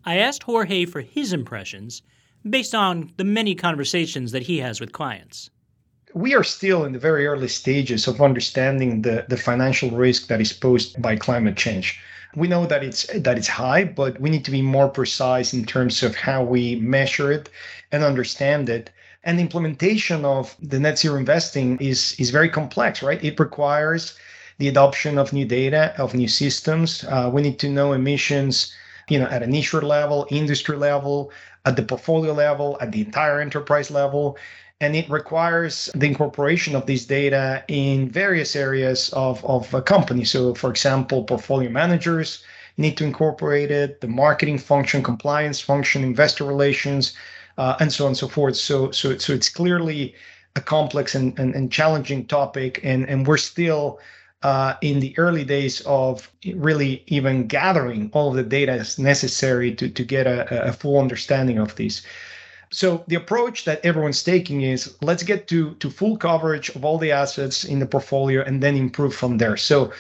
I 0.04 0.18
asked 0.18 0.42
Jorge 0.44 0.86
for 0.86 1.02
his 1.02 1.32
impressions 1.32 2.02
based 2.48 2.74
on 2.74 3.12
the 3.16 3.24
many 3.24 3.54
conversations 3.54 4.32
that 4.32 4.42
he 4.42 4.58
has 4.58 4.80
with 4.80 4.92
clients. 4.92 5.50
We 6.14 6.35
are 6.37 6.44
still 6.44 6.85
in 6.85 6.92
the 6.92 7.00
very 7.00 7.26
early 7.26 7.49
stages 7.49 8.06
of 8.06 8.23
understanding 8.23 9.02
the, 9.02 9.26
the 9.28 9.37
financial 9.37 9.90
risk 9.90 10.28
that 10.28 10.40
is 10.40 10.52
posed 10.52 11.02
by 11.02 11.16
climate 11.16 11.56
change. 11.56 12.00
We 12.37 12.47
know 12.47 12.66
that 12.66 12.85
it's 12.85 13.06
that 13.12 13.37
it's 13.37 13.49
high, 13.49 13.83
but 13.83 14.21
we 14.21 14.30
need 14.30 14.44
to 14.44 14.52
be 14.52 14.62
more 14.62 14.88
precise 14.88 15.52
in 15.52 15.64
terms 15.64 16.04
of 16.04 16.14
how 16.14 16.44
we 16.44 16.76
measure 16.76 17.33
it 17.33 17.50
and 17.90 18.04
understand 18.04 18.68
it. 18.68 18.90
And 19.25 19.40
implementation 19.40 20.25
of 20.25 20.54
the 20.62 20.78
net 20.78 20.99
zero 20.99 21.16
investing 21.18 21.78
is 21.78 22.14
is 22.18 22.30
very 22.30 22.49
complex, 22.49 23.02
right? 23.02 23.23
It 23.23 23.40
requires 23.40 24.16
the 24.59 24.68
adoption 24.68 25.18
of 25.18 25.33
new 25.33 25.44
data, 25.44 25.94
of 25.99 26.14
new 26.14 26.28
systems. 26.28 27.04
Uh, 27.04 27.28
we 27.33 27.42
need 27.42 27.59
to 27.59 27.68
know 27.68 27.92
emissions, 27.92 28.73
you 29.09 29.18
know, 29.18 29.26
at 29.26 29.42
an 29.42 29.54
issuer 29.54 29.83
level, 29.83 30.28
industry 30.30 30.76
level, 30.76 31.33
at 31.64 31.75
the 31.75 31.83
portfolio 31.83 32.33
level, 32.33 32.78
at 32.80 32.92
the 32.92 33.00
entire 33.00 33.40
enterprise 33.40 33.90
level. 33.90 34.38
And 34.84 34.94
it 34.94 35.08
requires 35.08 35.88
the 35.94 36.06
incorporation 36.06 36.76
of 36.76 36.84
this 36.84 37.06
data 37.06 37.64
in 37.68 38.10
various 38.10 38.54
areas 38.54 39.10
of, 39.14 39.42
of 39.46 39.72
a 39.72 39.80
company. 39.80 40.24
So, 40.24 40.54
for 40.54 40.68
example, 40.68 41.24
portfolio 41.24 41.70
managers 41.70 42.44
need 42.76 42.98
to 42.98 43.04
incorporate 43.04 43.70
it, 43.70 44.02
the 44.02 44.08
marketing 44.08 44.58
function, 44.58 45.02
compliance 45.02 45.58
function, 45.58 46.04
investor 46.04 46.44
relations, 46.44 47.14
uh, 47.56 47.76
and 47.80 47.90
so 47.90 48.04
on 48.04 48.10
and 48.10 48.16
so 48.16 48.28
forth. 48.28 48.56
So, 48.56 48.90
so, 48.90 49.16
so 49.16 49.32
it's 49.32 49.48
clearly 49.48 50.14
a 50.54 50.60
complex 50.60 51.14
and, 51.14 51.38
and, 51.38 51.54
and 51.54 51.72
challenging 51.72 52.26
topic, 52.26 52.80
and, 52.82 53.08
and 53.08 53.26
we're 53.26 53.38
still 53.38 54.00
uh, 54.42 54.74
in 54.82 55.00
the 55.00 55.14
early 55.16 55.44
days 55.44 55.80
of 55.86 56.30
really 56.56 57.02
even 57.06 57.46
gathering 57.46 58.10
all 58.12 58.28
of 58.28 58.36
the 58.36 58.42
data 58.42 58.84
necessary 58.98 59.74
to, 59.76 59.88
to 59.88 60.04
get 60.04 60.26
a, 60.26 60.68
a 60.68 60.72
full 60.74 61.00
understanding 61.00 61.58
of 61.58 61.74
these. 61.76 62.02
So 62.74 63.04
the 63.06 63.14
approach 63.14 63.64
that 63.66 63.84
everyone's 63.84 64.24
taking 64.24 64.62
is 64.62 64.96
let's 65.00 65.22
get 65.22 65.46
to, 65.46 65.74
to 65.74 65.88
full 65.88 66.16
coverage 66.16 66.70
of 66.70 66.84
all 66.84 66.98
the 66.98 67.12
assets 67.12 67.62
in 67.62 67.78
the 67.78 67.86
portfolio 67.86 68.42
and 68.42 68.60
then 68.60 68.76
improve 68.76 69.14
from 69.14 69.38
there. 69.38 69.56
So 69.56 69.92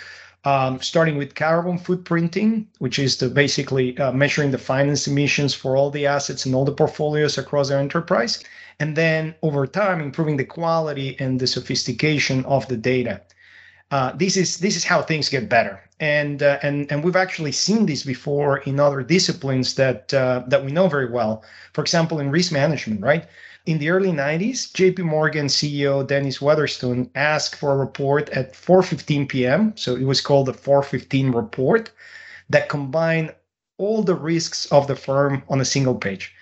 um, 0.44 0.82
starting 0.82 1.16
with 1.16 1.36
carbon 1.36 1.78
footprinting, 1.78 2.66
which 2.80 2.98
is 2.98 3.16
the 3.18 3.28
basically 3.28 3.96
uh, 3.98 4.10
measuring 4.10 4.50
the 4.50 4.58
finance 4.58 5.06
emissions 5.06 5.54
for 5.54 5.76
all 5.76 5.90
the 5.90 6.06
assets 6.06 6.46
and 6.46 6.54
all 6.54 6.64
the 6.64 6.72
portfolios 6.72 7.38
across 7.38 7.70
our 7.70 7.78
enterprise. 7.78 8.42
And 8.80 8.96
then 8.96 9.36
over 9.42 9.68
time, 9.68 10.00
improving 10.00 10.36
the 10.36 10.44
quality 10.44 11.16
and 11.20 11.38
the 11.38 11.46
sophistication 11.46 12.44
of 12.44 12.66
the 12.66 12.76
data 12.76 13.20
uh, 13.90 14.12
this 14.16 14.36
is 14.36 14.58
this 14.58 14.76
is 14.76 14.84
how 14.84 15.02
things 15.02 15.28
get 15.28 15.48
better. 15.48 15.80
And 16.00 16.42
uh, 16.42 16.58
and 16.62 16.90
and 16.90 17.04
we've 17.04 17.16
actually 17.16 17.52
seen 17.52 17.86
this 17.86 18.02
before 18.02 18.58
in 18.58 18.80
other 18.80 19.02
disciplines 19.02 19.74
that 19.74 20.12
uh, 20.12 20.42
that 20.48 20.64
we 20.64 20.72
know 20.72 20.88
very 20.88 21.10
well. 21.10 21.44
For 21.72 21.82
example, 21.82 22.18
in 22.20 22.30
risk 22.30 22.52
management, 22.52 23.00
right? 23.00 23.26
In 23.66 23.78
the 23.78 23.88
early 23.88 24.10
90s, 24.10 24.70
JP 24.72 24.98
Morgan 25.04 25.46
CEO 25.46 26.06
Dennis 26.06 26.40
Weatherstone 26.40 27.08
asked 27.14 27.54
for 27.54 27.72
a 27.72 27.76
report 27.76 28.28
at 28.30 28.52
4:15 28.52 29.28
p.m. 29.28 29.72
So 29.76 29.96
it 29.96 30.04
was 30.04 30.20
called 30.20 30.46
the 30.46 30.52
415 30.52 31.30
report 31.30 31.90
that 32.50 32.68
combined 32.68 33.34
all 33.78 34.02
the 34.02 34.14
risks 34.14 34.66
of 34.66 34.86
the 34.86 34.96
firm 34.96 35.42
on 35.48 35.60
a 35.60 35.64
single 35.64 35.94
page. 35.94 36.34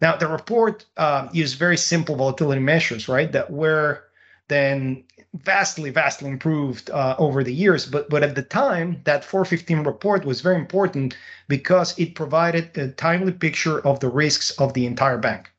Now, 0.00 0.16
the 0.16 0.28
report 0.28 0.84
uh, 0.96 1.28
used 1.32 1.58
very 1.58 1.76
simple 1.76 2.16
volatility 2.16 2.60
measures, 2.60 3.08
right? 3.08 3.32
That 3.32 3.50
were 3.50 4.04
then 4.48 5.04
vastly, 5.34 5.90
vastly 5.90 6.30
improved 6.30 6.90
uh, 6.90 7.14
over 7.18 7.44
the 7.44 7.52
years. 7.52 7.86
But 7.86 8.08
but 8.08 8.22
at 8.22 8.34
the 8.34 8.42
time, 8.42 9.00
that 9.04 9.24
415 9.24 9.84
report 9.84 10.24
was 10.24 10.40
very 10.40 10.56
important 10.56 11.16
because 11.48 11.98
it 11.98 12.14
provided 12.14 12.76
a 12.76 12.88
timely 12.88 13.32
picture 13.32 13.80
of 13.86 14.00
the 14.00 14.08
risks 14.08 14.50
of 14.52 14.74
the 14.74 14.86
entire 14.86 15.18
bank. 15.18 15.50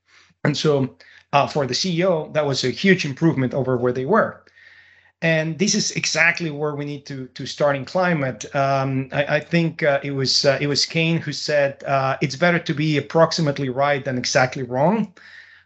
And 0.43 0.57
so 0.57 0.95
uh, 1.33 1.47
for 1.47 1.65
the 1.65 1.73
CEO, 1.73 2.33
that 2.33 2.45
was 2.45 2.63
a 2.63 2.69
huge 2.69 3.05
improvement 3.05 3.53
over 3.53 3.77
where 3.77 3.93
they 3.93 4.05
were. 4.05 4.43
And 5.21 5.59
this 5.59 5.75
is 5.75 5.91
exactly 5.91 6.49
where 6.49 6.75
we 6.75 6.85
need 6.85 7.05
to 7.07 7.27
to 7.27 7.45
start 7.45 7.75
in 7.75 7.83
climate. 7.83 8.45
Um, 8.55 9.09
I, 9.11 9.37
I, 9.37 9.39
think 9.41 9.83
uh, 9.83 9.99
it 10.01 10.11
was 10.11 10.45
uh, 10.45 10.57
it 10.61 10.67
was 10.67 10.85
Keynes 10.85 11.25
who 11.25 11.33
said 11.33 11.83
uh, 11.83 12.17
it's 12.21 12.37
better 12.37 12.59
to 12.59 12.73
be 12.73 12.97
approximately 12.97 13.67
right 13.67 14.03
than 14.03 14.17
exactly 14.17 14.63
wrong 14.63 15.13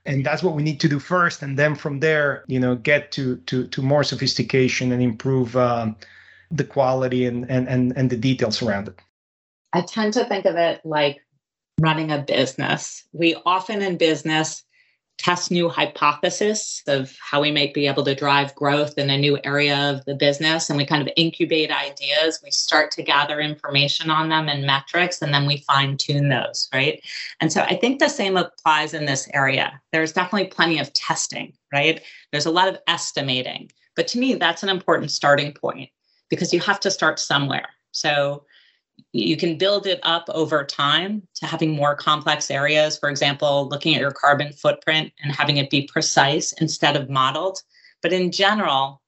and 0.05 0.25
that's 0.25 0.43
what 0.43 0.55
we 0.55 0.63
need 0.63 0.79
to 0.81 0.89
do 0.89 0.99
first. 0.99 1.41
And 1.41 1.57
then 1.57 1.75
from 1.75 1.99
there 1.99 2.43
you 2.47 2.59
know 2.59 2.75
get 2.75 3.11
to 3.13 3.37
to 3.37 3.67
to 3.67 3.81
more 3.81 4.03
sophistication 4.03 4.91
and 4.91 5.01
improve 5.01 5.55
um, 5.55 5.95
the 6.51 6.63
quality 6.63 7.25
and, 7.25 7.49
and 7.49 7.67
and 7.67 7.93
and 7.95 8.09
the 8.09 8.17
details 8.17 8.61
around 8.61 8.87
it. 8.87 8.99
I 9.73 9.81
tend 9.81 10.13
to 10.13 10.25
think 10.25 10.45
of 10.45 10.55
it 10.55 10.81
like 10.85 11.19
running 11.79 12.11
a 12.11 12.19
business. 12.19 13.03
We 13.11 13.35
often 13.45 13.81
in 13.81 13.97
business 13.97 14.63
test 15.23 15.51
new 15.51 15.69
hypotheses 15.69 16.83
of 16.87 17.15
how 17.19 17.41
we 17.41 17.49
might 17.49 17.73
be 17.73 17.87
able 17.87 18.03
to 18.03 18.13
drive 18.13 18.53
growth 18.55 18.97
in 18.97 19.09
a 19.09 19.17
new 19.17 19.39
area 19.45 19.89
of 19.89 20.03
the 20.03 20.13
business. 20.13 20.69
And 20.69 20.77
we 20.77 20.85
kind 20.85 21.01
of 21.01 21.13
incubate 21.15 21.71
ideas. 21.71 22.41
We 22.43 22.51
start 22.51 22.91
to 22.91 23.03
gather 23.03 23.39
information 23.39 24.09
on 24.09 24.27
them 24.27 24.49
and 24.49 24.65
metrics 24.65 25.21
and 25.21 25.33
then 25.33 25.47
we 25.47 25.63
fine 25.65 25.95
tune 25.95 26.29
those 26.29 26.67
right? 26.73 27.01
And 27.39 27.51
so 27.51 27.61
i 27.61 27.75
think 27.75 27.99
the 27.99 28.09
same 28.09 28.35
applies 28.37 28.93
in 28.93 29.05
this 29.05 29.29
area. 29.33 29.81
There's 29.91 30.13
definitely 30.13 30.47
plenty 30.47 30.79
of 30.79 30.91
testing 30.93 31.53
right? 31.71 32.01
There's 32.31 32.45
a 32.45 32.51
lot 32.51 32.67
of 32.67 32.77
estimating. 32.87 33.71
But 33.95 34.07
to 34.09 34.19
me 34.19 34.35
that's 34.35 34.63
an 34.63 34.69
important 34.69 35.11
starting 35.11 35.53
point 35.53 35.89
because 36.29 36.53
you 36.53 36.59
have 36.59 36.79
to 36.81 36.91
start 36.91 37.19
somewhere. 37.19 37.69
So 37.91 38.45
you 39.13 39.37
can 39.37 39.59
build 39.59 39.85
it 39.85 39.99
up 40.01 40.25
over 40.29 40.63
time 40.63 41.21
to 41.35 41.45
having 41.45 41.71
more 41.71 41.95
complex 41.95 42.49
areas. 42.49 42.97
For 42.97 43.09
example, 43.09 43.69
looking 43.69 43.93
at 43.93 44.01
your 44.01 44.11
carbon 44.11 44.51
footprint 44.51 45.13
and 45.23 45.31
having 45.31 45.57
it 45.57 45.69
be 45.69 45.87
precise 45.87 46.51
instead 46.53 46.95
of 46.95 47.11
modeled. 47.11 47.61
But 48.01 48.11
in 48.11 48.31
general, 48.31 49.01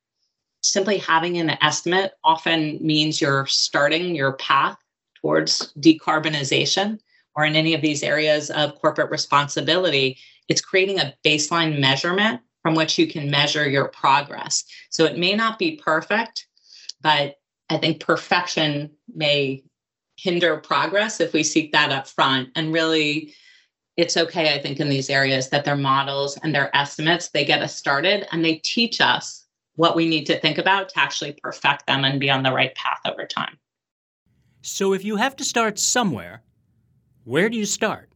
simply 0.61 0.99
having 0.99 1.37
an 1.37 1.57
estimate 1.61 2.13
often 2.23 2.77
means 2.85 3.19
you're 3.19 3.47
starting 3.47 4.15
your 4.15 4.33
path 4.33 4.77
towards 5.19 5.73
decarbonization 5.79 6.99
or 7.35 7.45
in 7.45 7.55
any 7.55 7.73
of 7.73 7.81
these 7.81 8.03
areas 8.03 8.51
of 8.51 8.75
corporate 8.75 9.09
responsibility. 9.09 10.17
It's 10.47 10.61
creating 10.61 10.99
a 10.99 11.15
baseline 11.25 11.79
measurement 11.79 12.41
from 12.61 12.75
which 12.75 12.99
you 12.99 13.07
can 13.07 13.31
measure 13.31 13.67
your 13.67 13.87
progress. 13.87 14.63
So 14.91 15.05
it 15.05 15.17
may 15.17 15.35
not 15.35 15.57
be 15.57 15.77
perfect, 15.77 16.45
but 17.01 17.37
I 17.69 17.77
think 17.77 17.99
perfection 17.99 18.91
may 19.13 19.63
hinder 20.17 20.57
progress 20.57 21.19
if 21.19 21.33
we 21.33 21.43
seek 21.43 21.71
that 21.71 21.91
up 21.91 22.07
front. 22.07 22.49
And 22.55 22.73
really 22.73 23.33
it's 23.97 24.17
okay 24.17 24.53
i 24.53 24.61
think 24.61 24.79
in 24.79 24.89
these 24.89 25.09
areas 25.09 25.49
that 25.49 25.65
their 25.65 25.75
models 25.75 26.37
and 26.43 26.53
their 26.53 26.75
estimates 26.75 27.29
they 27.29 27.45
get 27.45 27.61
us 27.61 27.75
started 27.75 28.27
and 28.31 28.43
they 28.43 28.55
teach 28.55 28.99
us 29.01 29.45
what 29.75 29.95
we 29.95 30.07
need 30.07 30.25
to 30.25 30.39
think 30.39 30.57
about 30.57 30.89
to 30.89 30.99
actually 30.99 31.33
perfect 31.33 31.85
them 31.85 32.05
and 32.05 32.19
be 32.19 32.29
on 32.29 32.43
the 32.43 32.51
right 32.51 32.73
path 32.75 32.99
over 33.05 33.25
time. 33.25 33.57
So 34.61 34.93
if 34.93 35.03
you 35.03 35.17
have 35.17 35.35
to 35.37 35.43
start 35.43 35.79
somewhere 35.79 36.43
where 37.23 37.49
do 37.49 37.57
you 37.57 37.65
start? 37.65 38.09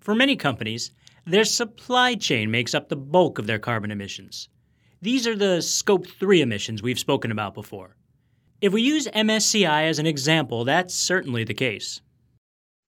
For 0.00 0.14
many 0.14 0.36
companies 0.36 0.92
their 1.26 1.44
supply 1.44 2.14
chain 2.14 2.50
makes 2.50 2.74
up 2.74 2.88
the 2.88 2.96
bulk 2.96 3.38
of 3.38 3.46
their 3.46 3.58
carbon 3.58 3.90
emissions. 3.90 4.48
These 5.02 5.26
are 5.26 5.36
the 5.36 5.60
scope 5.60 6.06
3 6.06 6.40
emissions 6.40 6.82
we've 6.82 6.98
spoken 6.98 7.30
about 7.30 7.54
before 7.54 7.96
if 8.60 8.72
we 8.72 8.82
use 8.82 9.06
MSCI 9.08 9.88
as 9.88 9.98
an 9.98 10.06
example, 10.06 10.64
that's 10.64 10.94
certainly 10.94 11.44
the 11.44 11.54
case. 11.54 12.00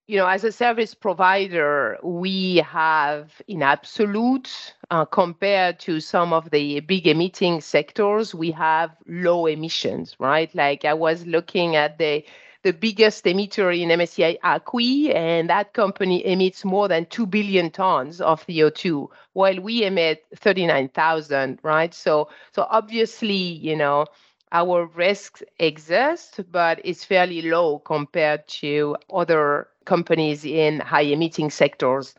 You 0.08 0.16
know, 0.16 0.26
as 0.26 0.42
a 0.42 0.50
service 0.50 0.92
provider, 0.92 1.96
we 2.02 2.56
have 2.56 3.40
in 3.46 3.62
absolute, 3.62 4.74
uh, 4.90 5.04
compared 5.04 5.78
to 5.80 6.00
some 6.00 6.32
of 6.32 6.50
the 6.50 6.80
big 6.80 7.06
emitting 7.06 7.60
sectors, 7.60 8.34
we 8.34 8.50
have 8.50 8.90
low 9.06 9.46
emissions, 9.46 10.16
right? 10.18 10.52
Like 10.52 10.84
I 10.84 10.94
was 10.94 11.24
looking 11.26 11.76
at 11.76 11.98
the 11.98 12.24
the 12.62 12.72
biggest 12.72 13.24
emitter 13.24 13.72
in 13.72 13.88
MSCI 13.88 14.38
ACWI, 14.44 15.14
and 15.14 15.48
that 15.48 15.72
company 15.72 16.26
emits 16.26 16.62
more 16.64 16.88
than 16.88 17.06
2 17.06 17.26
billion 17.26 17.70
tons 17.70 18.20
of 18.20 18.44
CO2, 18.46 19.08
while 19.32 19.58
we 19.60 19.84
emit 19.84 20.24
39,000, 20.36 21.58
right? 21.62 21.94
So, 21.94 22.28
so 22.52 22.66
obviously, 22.68 23.34
you 23.34 23.76
know, 23.76 24.04
our 24.52 24.86
risks 24.86 25.42
exist, 25.58 26.40
but 26.50 26.80
it's 26.84 27.04
fairly 27.04 27.42
low 27.42 27.78
compared 27.78 28.46
to 28.48 28.96
other 29.12 29.68
companies 29.84 30.44
in 30.44 30.80
high 30.80 31.02
emitting 31.02 31.50
sectors. 31.50 32.14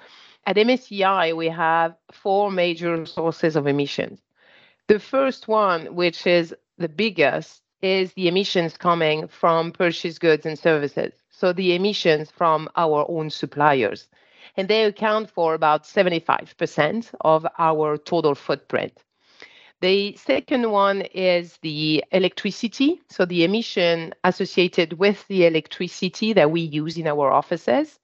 At 0.45 0.55
MSCI, 0.55 1.35
we 1.35 1.47
have 1.50 1.95
four 2.11 2.51
major 2.51 3.05
sources 3.05 3.55
of 3.55 3.67
emissions. 3.67 4.19
The 4.88 5.00
first 5.00 5.47
one, 5.47 5.95
which 5.95 6.25
is 6.25 6.55
the 6.77 6.89
biggest, 6.89 7.61
is 7.81 8.13
the 8.13 8.27
emissions 8.27 8.77
coming 8.77 9.27
from 9.27 9.71
purchased 9.71 10.19
goods 10.19 10.45
and 10.45 10.57
services. 10.57 11.13
So 11.29 11.53
the 11.53 11.75
emissions 11.75 12.31
from 12.31 12.69
our 12.75 13.05
own 13.09 13.29
suppliers. 13.29 14.07
And 14.57 14.67
they 14.67 14.83
account 14.85 15.29
for 15.29 15.53
about 15.53 15.83
75% 15.83 17.13
of 17.21 17.47
our 17.57 17.97
total 17.97 18.35
footprint. 18.35 18.97
The 19.81 20.15
second 20.15 20.69
one 20.69 21.01
is 21.01 21.57
the 21.63 22.03
electricity, 22.11 23.01
so 23.09 23.25
the 23.25 23.43
emission 23.43 24.13
associated 24.23 24.93
with 24.93 25.27
the 25.27 25.47
electricity 25.47 26.33
that 26.33 26.51
we 26.51 26.61
use 26.61 27.00
in 27.00 27.07
our 27.07 27.31
offices, 27.31 28.00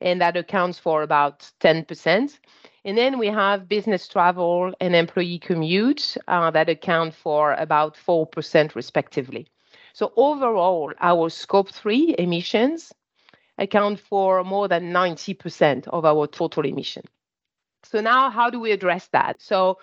and 0.00 0.20
that 0.20 0.36
accounts 0.36 0.78
for 0.78 1.02
about 1.02 1.50
10%. 1.58 2.38
And 2.84 2.96
then 2.96 3.18
we 3.18 3.26
have 3.26 3.68
business 3.68 4.06
travel 4.06 4.72
and 4.80 4.94
employee 4.94 5.40
commute 5.40 6.16
uh, 6.28 6.52
that 6.52 6.68
account 6.68 7.16
for 7.16 7.54
about 7.54 7.96
4% 7.96 8.76
respectively. 8.76 9.48
So 9.94 10.12
overall, 10.14 10.92
our 11.00 11.30
scope 11.30 11.70
three 11.70 12.14
emissions 12.16 12.92
account 13.58 13.98
for 13.98 14.44
more 14.44 14.68
than 14.68 14.92
90% 14.92 15.88
of 15.88 16.04
our 16.04 16.28
total 16.28 16.64
emission. 16.64 17.02
So 17.82 18.00
now 18.00 18.30
how 18.30 18.50
do 18.50 18.60
we 18.60 18.70
address 18.70 19.08
that? 19.08 19.42
So 19.42 19.78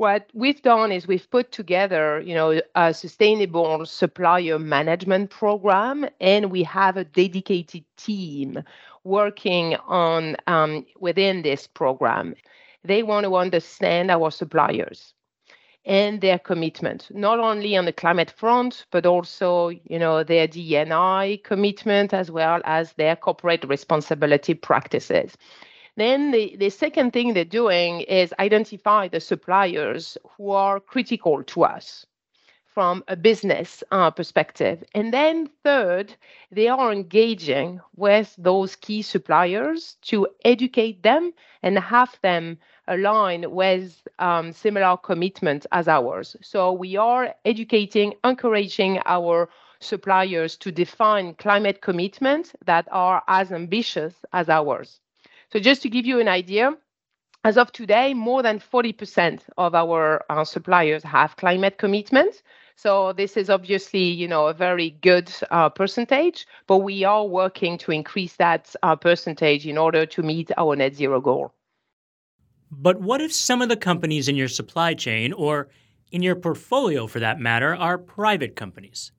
what 0.00 0.30
we've 0.32 0.62
done 0.62 0.90
is 0.90 1.06
we've 1.06 1.30
put 1.30 1.52
together, 1.52 2.22
you 2.24 2.32
know, 2.34 2.58
a 2.74 2.94
sustainable 2.94 3.84
supplier 3.84 4.58
management 4.58 5.28
program, 5.28 6.08
and 6.22 6.50
we 6.50 6.62
have 6.62 6.96
a 6.96 7.04
dedicated 7.04 7.84
team 7.98 8.62
working 9.04 9.76
on 9.86 10.36
um, 10.46 10.86
within 11.00 11.42
this 11.42 11.66
program. 11.66 12.34
They 12.82 13.02
want 13.02 13.26
to 13.26 13.36
understand 13.36 14.10
our 14.10 14.30
suppliers 14.30 15.12
and 15.84 16.22
their 16.22 16.38
commitment, 16.38 17.08
not 17.10 17.38
only 17.38 17.76
on 17.76 17.84
the 17.84 17.92
climate 17.92 18.30
front, 18.30 18.86
but 18.90 19.04
also, 19.04 19.68
you 19.68 19.98
know, 19.98 20.24
their 20.24 20.48
DNI 20.48 21.44
commitment 21.44 22.14
as 22.14 22.30
well 22.30 22.62
as 22.64 22.94
their 22.94 23.16
corporate 23.16 23.64
responsibility 23.64 24.54
practices. 24.54 25.36
Then 26.00 26.30
the, 26.30 26.56
the 26.56 26.70
second 26.70 27.12
thing 27.12 27.34
they're 27.34 27.44
doing 27.44 28.00
is 28.00 28.32
identify 28.38 29.08
the 29.08 29.20
suppliers 29.20 30.16
who 30.30 30.50
are 30.50 30.80
critical 30.80 31.42
to 31.42 31.64
us 31.64 32.06
from 32.64 33.04
a 33.06 33.16
business 33.16 33.84
uh, 33.90 34.10
perspective. 34.10 34.82
And 34.94 35.12
then 35.12 35.50
third, 35.62 36.14
they 36.50 36.68
are 36.68 36.90
engaging 36.90 37.80
with 37.96 38.34
those 38.38 38.76
key 38.76 39.02
suppliers 39.02 39.98
to 40.02 40.26
educate 40.42 41.02
them 41.02 41.34
and 41.62 41.78
have 41.78 42.18
them 42.22 42.56
align 42.88 43.50
with 43.50 44.08
um, 44.18 44.52
similar 44.52 44.96
commitments 44.96 45.66
as 45.70 45.86
ours. 45.86 46.34
So 46.40 46.72
we 46.72 46.96
are 46.96 47.34
educating, 47.44 48.14
encouraging 48.24 49.02
our 49.04 49.50
suppliers 49.80 50.56
to 50.56 50.72
define 50.72 51.34
climate 51.34 51.82
commitments 51.82 52.56
that 52.64 52.88
are 52.90 53.22
as 53.28 53.52
ambitious 53.52 54.14
as 54.32 54.48
ours. 54.48 55.00
So 55.52 55.58
just 55.58 55.82
to 55.82 55.88
give 55.88 56.06
you 56.06 56.20
an 56.20 56.28
idea, 56.28 56.72
as 57.42 57.56
of 57.56 57.72
today, 57.72 58.14
more 58.14 58.42
than 58.42 58.60
40% 58.60 59.40
of 59.56 59.74
our 59.74 60.24
suppliers 60.44 61.02
have 61.02 61.36
climate 61.36 61.78
commitments. 61.78 62.42
So 62.76 63.12
this 63.12 63.36
is 63.36 63.50
obviously, 63.50 64.04
you 64.04 64.28
know, 64.28 64.46
a 64.46 64.54
very 64.54 64.90
good 65.02 65.30
uh, 65.50 65.68
percentage, 65.68 66.46
but 66.66 66.78
we 66.78 67.04
are 67.04 67.26
working 67.26 67.78
to 67.78 67.92
increase 67.92 68.36
that 68.36 68.74
uh, 68.82 68.96
percentage 68.96 69.66
in 69.66 69.76
order 69.76 70.06
to 70.06 70.22
meet 70.22 70.50
our 70.56 70.76
net 70.76 70.94
zero 70.94 71.20
goal. 71.20 71.52
But 72.70 73.00
what 73.00 73.20
if 73.20 73.32
some 73.32 73.60
of 73.60 73.68
the 73.68 73.76
companies 73.76 74.28
in 74.28 74.36
your 74.36 74.48
supply 74.48 74.94
chain, 74.94 75.32
or 75.32 75.68
in 76.12 76.22
your 76.22 76.36
portfolio 76.36 77.06
for 77.06 77.20
that 77.20 77.40
matter, 77.40 77.74
are 77.74 77.98
private 77.98 78.54
companies? 78.54 79.12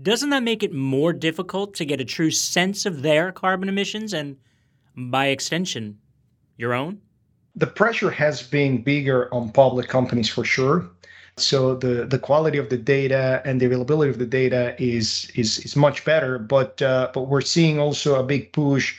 Doesn't 0.00 0.30
that 0.30 0.42
make 0.42 0.62
it 0.62 0.72
more 0.72 1.12
difficult 1.12 1.74
to 1.74 1.84
get 1.84 2.00
a 2.00 2.04
true 2.04 2.30
sense 2.30 2.86
of 2.86 3.02
their 3.02 3.30
carbon 3.30 3.68
emissions 3.68 4.14
and 4.14 4.38
by 4.96 5.26
extension, 5.26 5.98
your 6.56 6.72
own? 6.72 7.00
The 7.56 7.66
pressure 7.66 8.10
has 8.10 8.42
been 8.42 8.82
bigger 8.82 9.32
on 9.32 9.50
public 9.50 9.88
companies 9.88 10.28
for 10.28 10.44
sure. 10.44 10.88
So 11.36 11.74
the, 11.74 12.06
the 12.06 12.18
quality 12.18 12.58
of 12.58 12.68
the 12.68 12.76
data 12.76 13.42
and 13.44 13.60
the 13.60 13.66
availability 13.66 14.10
of 14.10 14.18
the 14.18 14.26
data 14.26 14.74
is 14.78 15.30
is 15.34 15.58
is 15.60 15.76
much 15.76 16.04
better. 16.04 16.38
But 16.38 16.80
uh, 16.82 17.10
but 17.14 17.22
we're 17.22 17.40
seeing 17.40 17.78
also 17.78 18.20
a 18.20 18.22
big 18.22 18.52
push 18.52 18.94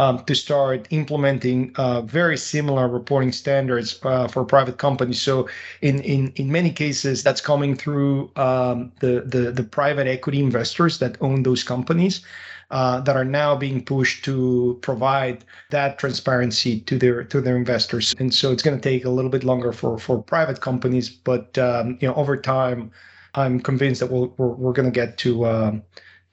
um, 0.00 0.24
to 0.24 0.34
start 0.34 0.86
implementing 0.90 1.72
uh, 1.76 2.00
very 2.00 2.38
similar 2.38 2.88
reporting 2.88 3.32
standards 3.32 3.98
uh, 4.02 4.28
for 4.28 4.44
private 4.44 4.78
companies. 4.78 5.20
So 5.20 5.48
in, 5.82 6.00
in, 6.00 6.32
in 6.36 6.50
many 6.50 6.70
cases, 6.70 7.22
that's 7.22 7.42
coming 7.42 7.76
through 7.76 8.30
um, 8.36 8.92
the, 9.00 9.22
the, 9.26 9.52
the 9.52 9.62
private 9.62 10.06
equity 10.06 10.40
investors 10.40 10.98
that 11.00 11.18
own 11.20 11.42
those 11.42 11.62
companies 11.62 12.22
uh, 12.70 13.00
that 13.00 13.16
are 13.16 13.24
now 13.24 13.56
being 13.56 13.84
pushed 13.84 14.24
to 14.24 14.78
provide 14.82 15.44
that 15.70 15.98
transparency 15.98 16.80
to 16.80 16.98
their 16.98 17.24
to 17.24 17.40
their 17.40 17.56
investors. 17.56 18.14
And 18.18 18.32
so 18.32 18.52
it's 18.52 18.62
going 18.62 18.76
to 18.78 18.82
take 18.82 19.04
a 19.04 19.10
little 19.10 19.30
bit 19.30 19.44
longer 19.44 19.72
for 19.72 19.98
for 19.98 20.22
private 20.22 20.60
companies, 20.60 21.08
but 21.08 21.56
um, 21.58 21.98
you 22.00 22.08
know 22.08 22.14
over 22.14 22.36
time, 22.36 22.90
I'm 23.34 23.60
convinced 23.60 24.00
that 24.00 24.10
we'll, 24.10 24.34
we're 24.36 24.48
we're 24.48 24.72
going 24.72 24.90
to 24.90 24.94
get 24.94 25.18
to, 25.18 25.46
um, 25.46 25.82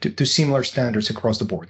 to 0.01 0.09
to 0.09 0.25
similar 0.25 0.63
standards 0.63 1.09
across 1.09 1.39
the 1.39 1.45
board. 1.45 1.69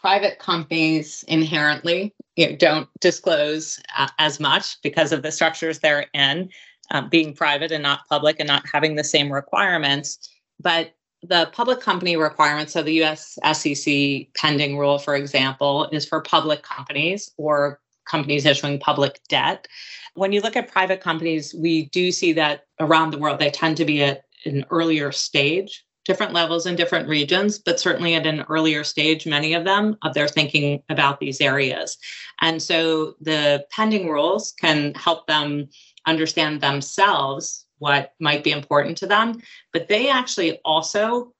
Private 0.00 0.38
companies 0.38 1.24
inherently 1.28 2.14
you 2.36 2.50
know, 2.50 2.56
don't 2.56 2.88
disclose 3.00 3.80
uh, 3.96 4.08
as 4.18 4.40
much 4.40 4.80
because 4.82 5.12
of 5.12 5.22
the 5.22 5.32
structures 5.32 5.78
they're 5.78 6.06
in, 6.12 6.50
um, 6.90 7.08
being 7.08 7.34
private 7.34 7.72
and 7.72 7.82
not 7.82 8.00
public, 8.08 8.36
and 8.38 8.46
not 8.46 8.64
having 8.70 8.96
the 8.96 9.04
same 9.04 9.32
requirements. 9.32 10.30
But 10.60 10.94
the 11.28 11.50
public 11.52 11.80
company 11.80 12.16
requirements 12.16 12.76
of 12.76 12.84
the 12.84 13.02
US 13.02 13.38
SEC 13.52 14.28
pending 14.34 14.78
rule, 14.78 14.98
for 14.98 15.16
example, 15.16 15.88
is 15.90 16.06
for 16.06 16.20
public 16.20 16.62
companies 16.62 17.30
or 17.36 17.80
companies 18.04 18.44
issuing 18.44 18.78
public 18.78 19.20
debt. 19.28 19.66
When 20.14 20.32
you 20.32 20.40
look 20.40 20.56
at 20.56 20.70
private 20.70 21.00
companies, 21.00 21.54
we 21.54 21.86
do 21.86 22.12
see 22.12 22.32
that 22.34 22.66
around 22.78 23.10
the 23.10 23.18
world, 23.18 23.38
they 23.38 23.50
tend 23.50 23.76
to 23.78 23.84
be 23.84 24.02
at 24.02 24.24
an 24.44 24.64
earlier 24.70 25.10
stage, 25.10 25.84
different 26.04 26.34
levels 26.34 26.66
in 26.66 26.76
different 26.76 27.08
regions, 27.08 27.58
but 27.58 27.80
certainly 27.80 28.14
at 28.14 28.26
an 28.26 28.44
earlier 28.50 28.84
stage, 28.84 29.26
many 29.26 29.54
of 29.54 29.64
them, 29.64 29.96
of 30.02 30.12
their 30.12 30.28
thinking 30.28 30.82
about 30.90 31.18
these 31.18 31.40
areas. 31.40 31.96
And 32.42 32.62
so 32.62 33.14
the 33.22 33.66
pending 33.70 34.10
rules 34.10 34.52
can 34.60 34.94
help 34.94 35.26
them 35.26 35.68
understand 36.06 36.60
themselves 36.60 37.63
what 37.84 38.14
might 38.18 38.42
be 38.42 38.50
important 38.50 38.96
to 38.96 39.06
them. 39.06 39.42
But 39.74 39.88
they 39.88 40.08
actually 40.08 40.58
also 40.64 41.34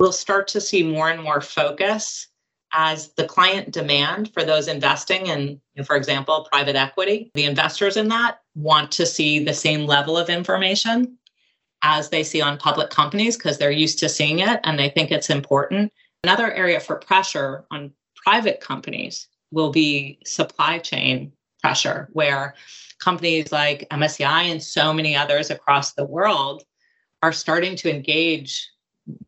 will 0.00 0.12
start 0.12 0.48
to 0.48 0.60
see 0.60 0.82
more 0.82 1.10
and 1.10 1.22
more 1.22 1.40
focus 1.40 2.26
as 2.72 3.12
the 3.14 3.24
client 3.24 3.70
demand 3.70 4.34
for 4.34 4.42
those 4.42 4.66
investing 4.66 5.28
in, 5.28 5.60
for 5.84 5.94
example, 5.94 6.48
private 6.50 6.74
equity. 6.74 7.30
The 7.34 7.44
investors 7.44 7.96
in 7.96 8.08
that 8.08 8.40
want 8.56 8.90
to 8.92 9.06
see 9.06 9.38
the 9.38 9.54
same 9.54 9.86
level 9.86 10.18
of 10.18 10.28
information 10.28 11.16
as 11.82 12.10
they 12.10 12.24
see 12.24 12.42
on 12.42 12.58
public 12.58 12.90
companies 12.90 13.36
because 13.36 13.56
they're 13.56 13.70
used 13.70 14.00
to 14.00 14.08
seeing 14.08 14.40
it 14.40 14.58
and 14.64 14.76
they 14.76 14.88
think 14.88 15.12
it's 15.12 15.30
important. 15.30 15.92
Another 16.24 16.52
area 16.52 16.80
for 16.80 16.96
pressure 16.96 17.64
on 17.70 17.92
private 18.16 18.60
companies 18.60 19.28
will 19.52 19.70
be 19.70 20.18
supply 20.26 20.78
chain 20.80 21.30
pressure, 21.60 22.08
where 22.12 22.54
companies 22.98 23.52
like 23.52 23.88
MSCI 23.90 24.44
and 24.50 24.62
so 24.62 24.92
many 24.92 25.16
others 25.16 25.50
across 25.50 25.92
the 25.92 26.04
world 26.04 26.64
are 27.22 27.32
starting 27.32 27.76
to 27.76 27.92
engage 27.92 28.70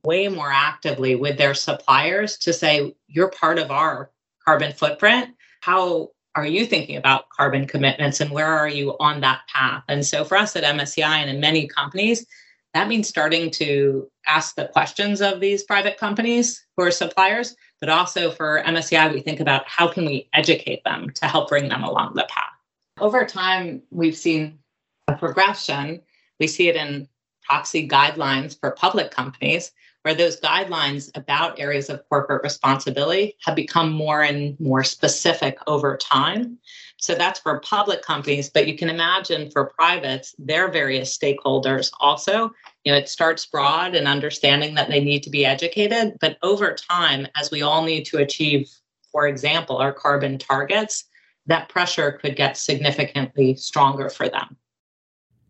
way 0.05 0.29
more 0.29 0.51
actively 0.51 1.15
with 1.15 1.39
their 1.39 1.55
suppliers 1.55 2.37
to 2.39 2.53
say, 2.53 2.95
you're 3.07 3.31
part 3.31 3.59
of 3.59 3.71
our 3.71 4.11
carbon 4.45 4.73
footprint. 4.73 5.35
How 5.61 6.11
are 6.35 6.47
you 6.47 6.67
thinking 6.67 6.97
about 6.97 7.29
carbon 7.31 7.67
commitments 7.67 8.21
and 8.21 8.31
where 8.31 8.47
are 8.47 8.69
you 8.69 8.97
on 9.01 9.21
that 9.21 9.41
path? 9.53 9.83
And 9.89 10.05
so 10.05 10.25
for 10.25 10.37
us 10.37 10.57
at 10.57 10.65
MSCI 10.65 11.05
and 11.05 11.31
in 11.31 11.41
many 11.41 11.67
companies, 11.67 12.27
that 12.75 12.89
means 12.89 13.09
starting 13.09 13.51
to 13.53 14.09
ask 14.27 14.55
the 14.55 14.69
questions 14.69 15.21
of 15.21 15.41
these 15.41 15.65
private 15.65 15.97
companies 15.97 16.65
who 16.77 16.85
are 16.85 16.91
suppliers, 16.91 17.57
but 17.81 17.89
also 17.89 18.31
for 18.31 18.63
MSCI, 18.65 19.13
we 19.13 19.21
think 19.21 19.41
about 19.41 19.67
how 19.67 19.89
can 19.89 20.05
we 20.05 20.29
educate 20.33 20.83
them 20.85 21.11
to 21.11 21.27
help 21.27 21.49
bring 21.49 21.69
them 21.69 21.85
along 21.85 22.15
the 22.15 22.27
path. 22.29 22.53
Over 23.01 23.25
time, 23.25 23.83
we've 23.91 24.17
seen 24.17 24.59
a 25.07 25.15
progression. 25.15 26.03
We 26.41 26.47
see 26.47 26.69
it 26.69 26.77
in 26.77 27.09
proxy 27.43 27.89
guidelines 27.89 28.59
for 28.59 28.73
public 28.73 29.11
companies, 29.11 29.73
where 30.03 30.15
those 30.15 30.41
guidelines 30.41 31.17
about 31.17 31.59
areas 31.59 31.89
of 31.89 32.07
corporate 32.09 32.43
responsibility 32.43 33.37
have 33.45 33.55
become 33.55 33.91
more 33.91 34.23
and 34.23 34.59
more 34.61 34.85
specific 34.85 35.59
over 35.67 35.97
time. 35.97 36.59
So 37.01 37.15
that's 37.15 37.41
for 37.41 37.61
public 37.61 38.03
companies, 38.03 38.51
but 38.51 38.67
you 38.67 38.77
can 38.77 38.91
imagine 38.91 39.51
for 39.51 39.67
privates, 39.67 40.35
their 40.39 40.69
various 40.71 41.17
stakeholders 41.17 41.91
also. 42.01 42.53
You 42.85 42.93
know, 42.93 42.99
it 42.99 43.09
starts 43.09 43.47
broad 43.47 43.95
and 43.95 44.09
understanding 44.09 44.75
that 44.75 44.89
they 44.89 45.01
need 45.01 45.23
to 45.23 45.31
be 45.31 45.47
educated, 45.47 46.19
but 46.21 46.39
over 46.43 46.75
time, 46.75 47.29
as 47.37 47.51
we 47.53 47.63
all 47.63 47.83
need 47.85 48.05
to 48.07 48.19
achieve, 48.19 48.69
for 49.13 49.29
example, 49.29 49.77
our 49.79 49.93
carbon 49.93 50.39
targets, 50.39 51.05
that 51.47 51.69
pressure 51.71 52.13
could 52.13 52.37
get 52.37 52.57
significantly 52.57 53.57
stronger 53.57 54.11
for 54.11 54.29
them. 54.29 54.57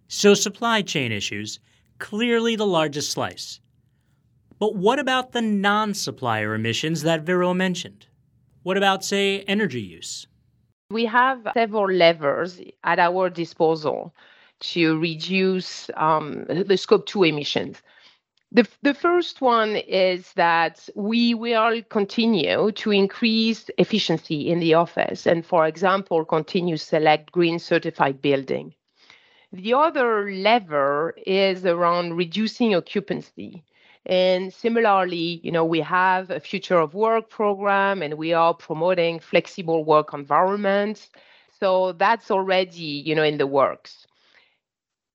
So, 0.06 0.34
supply 0.34 0.82
chain 0.82 1.12
issues, 1.12 1.60
clearly 1.98 2.56
the 2.56 2.66
largest 2.66 3.10
slice, 3.10 3.60
But 4.60 4.76
what 4.76 5.00
about 5.00 5.32
the 5.32 5.42
non 5.42 5.94
supplier 5.94 6.54
emissions 6.54 7.02
that 7.02 7.22
Vero 7.22 7.52
mentioned? 7.54 8.06
What 8.62 8.76
about, 8.76 9.04
say, 9.04 9.40
energy 9.42 9.82
use? 9.82 10.27
We 10.90 11.04
have 11.04 11.46
several 11.52 11.92
levers 11.92 12.62
at 12.82 12.98
our 12.98 13.28
disposal 13.28 14.14
to 14.60 14.98
reduce 14.98 15.90
um, 15.94 16.46
the 16.48 16.78
scope 16.78 17.04
2 17.04 17.24
emissions. 17.24 17.82
The, 18.52 18.66
the 18.80 18.94
first 18.94 19.42
one 19.42 19.76
is 19.76 20.32
that 20.32 20.88
we 20.94 21.34
will 21.34 21.82
continue 21.90 22.72
to 22.72 22.90
increase 22.90 23.68
efficiency 23.76 24.48
in 24.48 24.60
the 24.60 24.72
office 24.72 25.26
and, 25.26 25.44
for 25.44 25.66
example, 25.66 26.24
continue 26.24 26.78
select 26.78 27.32
green 27.32 27.58
certified 27.58 28.22
building. 28.22 28.74
The 29.52 29.74
other 29.74 30.30
lever 30.32 31.14
is 31.26 31.66
around 31.66 32.16
reducing 32.16 32.74
occupancy. 32.74 33.62
And 34.08 34.52
similarly, 34.52 35.40
you 35.42 35.52
know, 35.52 35.64
we 35.64 35.80
have 35.80 36.30
a 36.30 36.40
future 36.40 36.78
of 36.78 36.94
work 36.94 37.28
program 37.28 38.02
and 38.02 38.14
we 38.14 38.32
are 38.32 38.54
promoting 38.54 39.20
flexible 39.20 39.84
work 39.84 40.14
environments. 40.14 41.10
So 41.60 41.92
that's 41.92 42.30
already, 42.30 43.02
you 43.04 43.14
know, 43.14 43.22
in 43.22 43.36
the 43.38 43.46
works. 43.46 44.06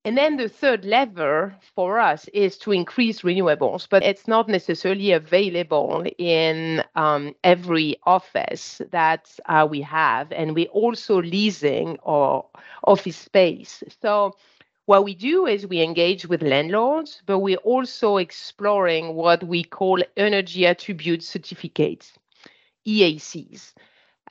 And 0.05 0.17
then 0.17 0.35
the 0.35 0.49
third 0.49 0.83
lever 0.83 1.55
for 1.75 1.97
us 1.97 2.27
is 2.33 2.57
to 2.59 2.73
increase 2.73 3.21
renewables, 3.21 3.87
but 3.89 4.03
it's 4.03 4.27
not 4.27 4.49
necessarily 4.49 5.13
available 5.13 6.05
in 6.17 6.83
um, 6.95 7.33
every 7.43 7.95
office 8.03 8.81
that 8.91 9.31
uh, 9.45 9.65
we 9.69 9.81
have. 9.81 10.29
And 10.33 10.53
we're 10.53 10.67
also 10.67 11.21
leasing 11.21 11.97
our 12.05 12.43
office 12.83 13.15
space. 13.15 13.81
So 14.01 14.35
what 14.85 15.05
we 15.05 15.15
do 15.15 15.45
is 15.45 15.65
we 15.65 15.81
engage 15.81 16.25
with 16.25 16.41
landlords, 16.41 17.21
but 17.25 17.39
we're 17.39 17.57
also 17.57 18.17
exploring 18.17 19.15
what 19.15 19.41
we 19.43 19.63
call 19.63 20.03
energy 20.17 20.65
attribute 20.65 21.23
certificates, 21.23 22.11
EACs. 22.85 23.73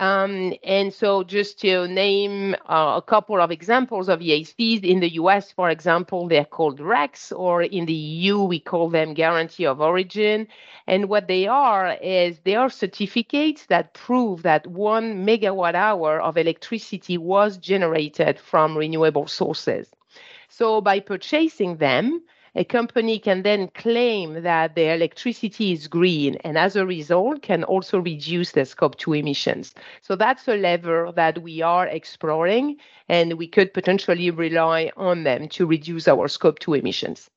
Um, 0.01 0.53
and 0.65 0.93
so, 0.93 1.23
just 1.23 1.61
to 1.61 1.87
name 1.87 2.55
uh, 2.69 2.95
a 2.97 3.03
couple 3.03 3.41
of 3.41 3.51
examples 3.51 4.09
of 4.09 4.21
EACs, 4.21 4.85
in 4.85 5.01
the 5.01 5.15
US, 5.15 5.53
for 5.53 5.71
example, 5.71 6.29
they're 6.29 6.45
called 6.45 6.81
RECs, 6.81 7.33
or 7.35 7.63
in 7.63 7.87
the 7.87 7.93
EU, 7.93 8.43
we 8.43 8.59
call 8.59 8.91
them 8.91 9.15
Guarantee 9.15 9.67
of 9.67 9.81
Origin. 9.81 10.49
And 10.87 11.09
what 11.09 11.29
they 11.29 11.47
are 11.47 11.95
is 12.03 12.41
they 12.41 12.57
are 12.57 12.71
certificates 12.71 13.67
that 13.67 13.95
prove 13.95 14.43
that 14.43 14.67
one 14.67 15.27
megawatt 15.27 15.75
hour 15.75 16.21
of 16.21 16.37
electricity 16.37 17.17
was 17.17 17.57
generated 17.59 18.39
from 18.39 18.77
renewable 18.77 19.27
sources. 19.27 19.89
So, 20.53 20.83
by 20.83 21.01
purchasing 21.01 21.79
them, 21.79 22.23
a 22.55 22.65
company 22.65 23.19
can 23.19 23.43
then 23.43 23.69
claim 23.69 24.43
that 24.43 24.75
their 24.75 24.95
electricity 24.95 25.73
is 25.73 25.89
green 25.89 26.37
and 26.45 26.59
as 26.59 26.77
a 26.77 26.85
result 26.85 27.41
can 27.41 27.65
also 27.65 27.99
reduce 27.99 28.53
their 28.53 28.67
scope 28.67 28.99
2 28.99 29.15
emissions. 29.15 29.75
So 30.03 30.15
that's 30.15 30.47
a 30.47 30.57
lever 30.57 31.11
that 31.17 31.41
we 31.41 31.63
are 31.63 31.87
exploring 31.87 32.77
and 33.09 33.39
we 33.39 33.49
could 33.49 33.73
potentially 33.73 34.31
rely 34.31 34.93
on 34.99 35.25
them 35.25 35.49
to 35.49 35.65
reduce 35.65 36.07
our 36.07 36.29
scope 36.29 36.59
2 36.59 36.75
emissions. 36.75 37.31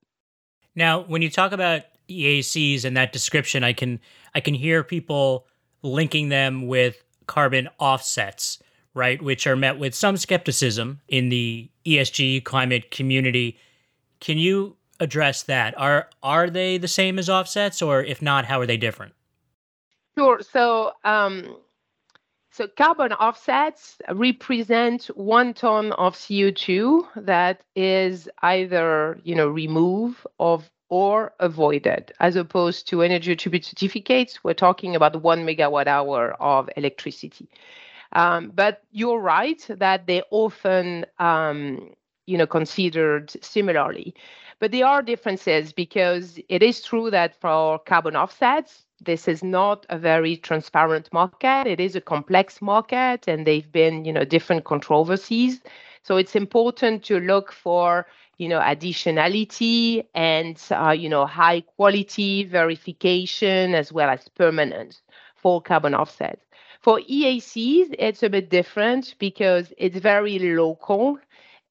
Now, 0.76 1.04
when 1.04 1.22
you 1.22 1.30
talk 1.30 1.54
about 1.54 1.84
EACs 2.10 2.84
and 2.84 2.98
that 2.98 3.14
description, 3.14 3.64
I 3.64 3.72
can 3.72 4.02
I 4.34 4.42
can 4.42 4.54
hear 4.54 4.84
people 4.84 5.48
linking 5.82 6.28
them 6.28 6.68
with 6.68 7.02
carbon 7.26 7.70
offsets, 7.80 8.60
right, 8.96 9.22
which 9.22 9.46
are 9.46 9.56
met 9.56 9.78
with 9.78 9.94
some 9.94 10.18
skepticism 10.18 11.02
in 11.08 11.30
the 11.30 11.70
ESG 11.86 12.44
climate 12.44 12.90
community. 12.90 13.60
Can 14.20 14.40
you 14.40 14.78
address 15.00 15.44
that. 15.44 15.78
Are 15.78 16.10
are 16.24 16.50
they 16.50 16.78
the 16.78 16.88
same 16.88 17.20
as 17.20 17.30
offsets, 17.30 17.82
or 17.82 18.04
if 18.04 18.22
not, 18.22 18.46
how 18.46 18.60
are 18.60 18.66
they 18.66 18.78
different? 18.78 19.14
Sure. 20.18 20.42
So. 20.42 20.94
Um, 21.04 21.58
so 22.52 22.70
carbon 22.70 23.12
offsets 23.12 23.98
represent 24.14 25.08
one 25.08 25.54
ton 25.54 25.92
of 25.92 26.16
CO2 26.16 27.06
that 27.18 27.60
is 27.76 28.30
either 28.44 29.20
you 29.26 29.36
know 29.36 29.50
removed 29.50 30.26
of 30.40 30.72
or 30.88 31.34
avoided, 31.42 32.14
as 32.22 32.38
opposed 32.38 32.88
to 32.88 33.02
energy 33.02 33.34
attribute 33.34 33.66
certificates. 33.66 34.42
We're 34.42 34.54
talking 34.54 34.96
about 34.96 35.22
one 35.22 35.46
megawatt 35.46 35.88
hour 35.88 36.42
of 36.42 36.70
electricity. 36.78 37.50
Um, 38.14 38.52
but 38.54 38.84
you're 38.92 39.20
right 39.20 39.66
that 39.70 40.08
they 40.08 40.22
often 40.32 41.06
um, 41.20 41.94
you 42.26 42.38
know 42.38 42.48
considered 42.48 43.32
similarly. 43.44 44.16
But 44.60 44.72
there 44.72 44.86
are 44.86 45.02
differences 45.02 45.74
because 45.74 46.40
it 46.48 46.64
is 46.64 46.82
true 46.82 47.12
that 47.12 47.40
for 47.40 47.80
carbon 47.80 48.16
offsets, 48.16 48.86
this 49.04 49.28
is 49.28 49.44
not 49.44 49.86
a 49.90 49.98
very 49.98 50.38
transparent 50.38 51.12
market. 51.12 51.68
It 51.68 51.80
is 51.80 51.96
a 51.96 52.02
complex 52.02 52.62
market, 52.62 53.28
and 53.28 53.46
they've 53.46 53.70
been, 53.72 54.06
you 54.06 54.14
know, 54.14 54.24
different 54.24 54.64
controversies. 54.64 55.62
So 56.04 56.18
it's 56.18 56.36
important 56.36 57.04
to 57.06 57.20
look 57.20 57.52
for, 57.52 58.08
you 58.38 58.48
know, 58.48 58.60
additionality 58.60 60.06
and, 60.14 60.62
uh, 60.72 60.92
you 60.92 61.10
know, 61.10 61.26
high 61.26 61.62
quality 61.62 62.44
verification 62.46 63.76
as 63.76 63.92
well 63.92 64.10
as 64.10 64.28
permanence 64.30 65.02
for 65.36 65.62
carbon 65.62 65.94
offsets. 65.94 66.46
For 66.86 67.00
EACs, 67.00 67.96
it's 67.98 68.22
a 68.22 68.30
bit 68.30 68.52
different 68.52 69.16
because 69.18 69.74
it's 69.76 69.98
very 69.98 70.38
local 70.38 71.18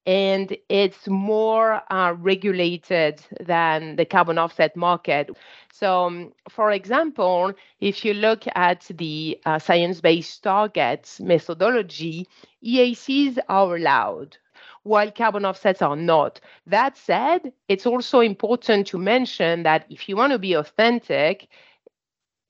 and 0.04 0.56
it's 0.68 1.06
more 1.06 1.80
uh, 1.88 2.14
regulated 2.18 3.20
than 3.38 3.94
the 3.94 4.06
carbon 4.06 4.38
offset 4.38 4.74
market. 4.74 5.30
So, 5.72 6.06
um, 6.06 6.32
for 6.48 6.72
example, 6.72 7.52
if 7.78 8.04
you 8.04 8.12
look 8.12 8.42
at 8.56 8.90
the 8.92 9.38
uh, 9.46 9.60
science 9.60 10.00
based 10.00 10.42
targets 10.42 11.20
methodology, 11.20 12.26
EACs 12.66 13.38
are 13.48 13.76
allowed. 13.76 14.36
While 14.82 15.12
carbon 15.12 15.44
offsets 15.44 15.80
are 15.80 15.94
not. 15.94 16.40
That 16.66 16.98
said, 16.98 17.52
it's 17.68 17.86
also 17.86 18.18
important 18.18 18.88
to 18.88 18.98
mention 18.98 19.62
that 19.62 19.86
if 19.88 20.08
you 20.08 20.16
want 20.16 20.32
to 20.32 20.40
be 20.40 20.54
authentic, 20.54 21.48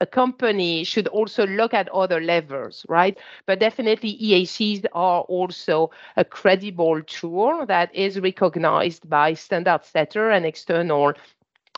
a 0.01 0.07
company 0.07 0.85
should 0.85 1.07
also 1.09 1.47
look 1.47 1.73
at 1.73 1.89
other 1.91 2.21
levers, 2.21 2.85
right? 2.89 3.17
But 3.47 3.61
definitely 3.61 4.19
EACs 4.19 4.85
are 4.93 5.23
also 5.23 5.91
a 6.17 6.25
credible 6.25 7.03
tool 7.03 7.65
that 7.67 7.95
is 7.95 8.19
recognized 8.21 9.09
by 9.09 9.35
standard 9.35 9.85
setter 9.85 10.31
and 10.31 10.45
external 10.45 11.13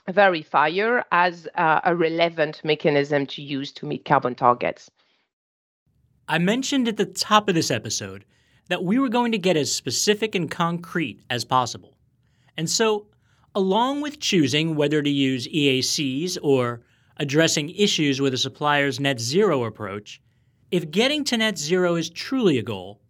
verifier 0.08 1.02
as 1.12 1.48
uh, 1.56 1.80
a 1.84 1.94
relevant 1.94 2.62
mechanism 2.64 3.26
to 3.26 3.42
use 3.42 3.72
to 3.72 3.86
meet 3.86 4.04
carbon 4.04 4.34
targets. 4.34 4.90
I 6.28 6.38
mentioned 6.38 6.88
at 6.88 6.96
the 6.96 7.06
top 7.06 7.48
of 7.48 7.54
this 7.54 7.70
episode 7.70 8.24
that 8.68 8.82
we 8.82 8.98
were 8.98 9.08
going 9.08 9.32
to 9.32 9.38
get 9.38 9.56
as 9.56 9.72
specific 9.72 10.34
and 10.34 10.50
concrete 10.50 11.20
as 11.30 11.44
possible. 11.44 11.96
And 12.56 12.68
so, 12.68 13.06
along 13.54 14.00
with 14.00 14.20
choosing 14.20 14.74
whether 14.74 15.02
to 15.02 15.10
use 15.10 15.46
EACs 15.48 16.38
or 16.42 16.82
addressing 17.18 17.70
issues 17.70 18.20
with 18.20 18.34
a 18.34 18.38
supplier's 18.38 19.00
net 19.00 19.20
zero 19.20 19.64
approach, 19.64 20.20
if 20.70 20.90
getting 20.90 21.24
to 21.24 21.36
net 21.36 21.58
zero 21.58 21.94
is 21.94 22.10
truly 22.10 22.58
a 22.58 22.62
goal, 22.62 23.00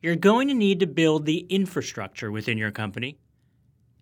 you're 0.00 0.16
going 0.16 0.48
to 0.48 0.54
need 0.54 0.80
to 0.80 0.86
build 0.86 1.26
the 1.26 1.38
infrastructure 1.48 2.30
within 2.30 2.58
your 2.58 2.70
company, 2.70 3.18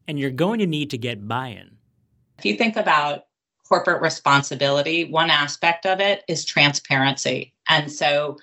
and 0.08 0.18
you're 0.18 0.30
going 0.30 0.58
to 0.58 0.66
need 0.66 0.90
to 0.90 0.98
get 0.98 1.28
buy 1.28 1.48
in. 1.48 1.70
If 2.38 2.44
you 2.44 2.56
think 2.56 2.76
about 2.76 3.24
corporate 3.68 4.02
responsibility, 4.02 5.04
one 5.04 5.30
aspect 5.30 5.86
of 5.86 6.00
it 6.00 6.24
is 6.26 6.44
transparency. 6.44 7.54
And 7.68 7.90
so 7.90 8.38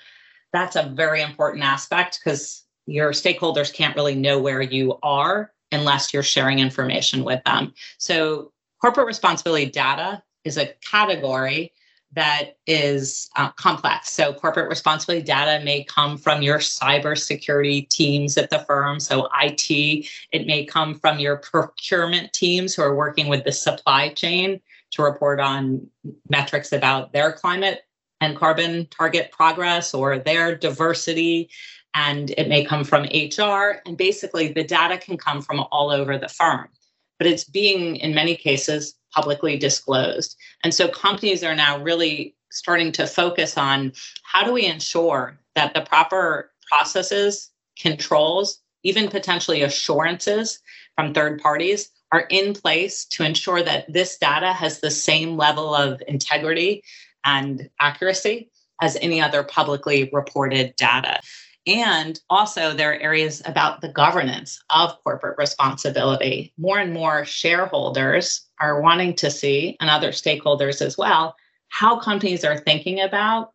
that's 0.53 0.75
a 0.75 0.93
very 0.95 1.21
important 1.21 1.63
aspect 1.63 2.19
because 2.23 2.63
your 2.85 3.11
stakeholders 3.11 3.73
can't 3.73 3.95
really 3.95 4.15
know 4.15 4.39
where 4.39 4.61
you 4.61 4.97
are 5.03 5.51
unless 5.71 6.13
you're 6.13 6.23
sharing 6.23 6.59
information 6.59 7.25
with 7.25 7.43
them. 7.43 7.73
So 7.97 8.53
corporate 8.79 9.07
responsibility 9.07 9.65
data 9.65 10.23
is 10.47 10.57
a 10.57 10.73
category 10.81 11.73
that 12.13 12.57
is 12.65 13.29
uh, 13.35 13.51
complex. 13.51 14.11
So, 14.11 14.33
corporate 14.33 14.69
responsibility 14.69 15.25
data 15.25 15.63
may 15.63 15.83
come 15.83 16.17
from 16.17 16.41
your 16.41 16.59
cybersecurity 16.59 17.89
teams 17.89 18.37
at 18.37 18.49
the 18.49 18.59
firm. 18.59 18.99
So, 18.99 19.27
IT, 19.41 20.07
it 20.31 20.47
may 20.47 20.65
come 20.65 20.95
from 20.95 21.19
your 21.19 21.37
procurement 21.37 22.31
teams 22.31 22.73
who 22.73 22.81
are 22.81 22.95
working 22.95 23.27
with 23.27 23.43
the 23.43 23.51
supply 23.51 24.09
chain 24.09 24.61
to 24.91 25.03
report 25.03 25.41
on 25.41 25.85
metrics 26.29 26.71
about 26.71 27.11
their 27.11 27.33
climate 27.33 27.81
and 28.21 28.37
carbon 28.37 28.87
target 28.87 29.31
progress 29.31 29.93
or 29.93 30.17
their 30.17 30.55
diversity. 30.55 31.49
And 31.93 32.31
it 32.37 32.47
may 32.47 32.63
come 32.63 32.85
from 32.85 33.03
HR. 33.03 33.81
And 33.85 33.97
basically, 33.97 34.53
the 34.53 34.63
data 34.63 34.97
can 34.97 35.17
come 35.17 35.41
from 35.41 35.59
all 35.71 35.91
over 35.91 36.17
the 36.17 36.29
firm 36.29 36.69
but 37.17 37.27
it's 37.27 37.43
being, 37.43 37.95
in 37.97 38.13
many 38.13 38.35
cases, 38.35 38.95
publicly 39.13 39.57
disclosed. 39.57 40.37
And 40.63 40.73
so 40.73 40.87
companies 40.87 41.43
are 41.43 41.55
now 41.55 41.81
really 41.81 42.35
starting 42.51 42.91
to 42.93 43.07
focus 43.07 43.57
on 43.57 43.93
how 44.23 44.43
do 44.43 44.53
we 44.53 44.65
ensure 44.65 45.39
that 45.55 45.73
the 45.73 45.81
proper 45.81 46.51
processes, 46.69 47.51
controls, 47.79 48.59
even 48.83 49.09
potentially 49.09 49.63
assurances 49.63 50.59
from 50.95 51.13
third 51.13 51.39
parties 51.41 51.91
are 52.11 52.27
in 52.29 52.53
place 52.53 53.05
to 53.05 53.23
ensure 53.23 53.61
that 53.61 53.91
this 53.91 54.17
data 54.17 54.53
has 54.53 54.79
the 54.79 54.91
same 54.91 55.35
level 55.35 55.75
of 55.75 56.01
integrity 56.07 56.83
and 57.25 57.69
accuracy 57.79 58.49
as 58.81 58.97
any 59.01 59.19
other 59.19 59.43
publicly 59.43 60.09
reported 60.13 60.73
data. 60.77 61.19
And 61.67 62.17
also, 62.29 62.73
there 62.73 62.93
are 62.93 62.99
areas 62.99 63.41
about 63.45 63.81
the 63.81 63.89
governance 63.89 64.63
of 64.69 64.97
corporate 65.03 65.37
responsibility. 65.37 66.53
More 66.57 66.79
and 66.79 66.93
more 66.93 67.25
shareholders 67.25 68.47
are 68.61 68.81
wanting 68.81 69.15
to 69.17 69.29
see, 69.29 69.75
and 69.81 69.89
other 69.89 70.11
stakeholders 70.11 70.81
as 70.81 70.97
well, 70.97 71.35
how 71.67 71.99
companies 71.99 72.45
are 72.45 72.57
thinking 72.57 73.01
about 73.01 73.51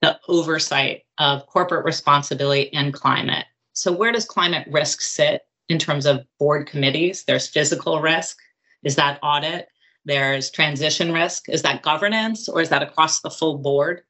the 0.00 0.18
oversight 0.26 1.02
of 1.18 1.46
corporate 1.46 1.84
responsibility 1.84 2.72
and 2.72 2.92
climate. 2.92 3.46
So, 3.74 3.92
where 3.92 4.10
does 4.10 4.24
climate 4.24 4.66
risk 4.68 5.00
sit 5.00 5.42
in 5.68 5.78
terms 5.78 6.04
of 6.04 6.26
board 6.40 6.66
committees? 6.66 7.22
There's 7.24 7.46
physical 7.46 8.00
risk. 8.00 8.38
Is 8.82 8.96
that 8.96 9.20
audit? 9.22 9.68
There's 10.04 10.50
transition 10.50 11.12
risk. 11.12 11.48
Is 11.48 11.62
that 11.62 11.82
governance 11.82 12.48
or 12.48 12.60
is 12.60 12.70
that 12.70 12.82
across 12.82 13.20
the 13.20 13.30
full 13.30 13.58
board? 13.58 14.02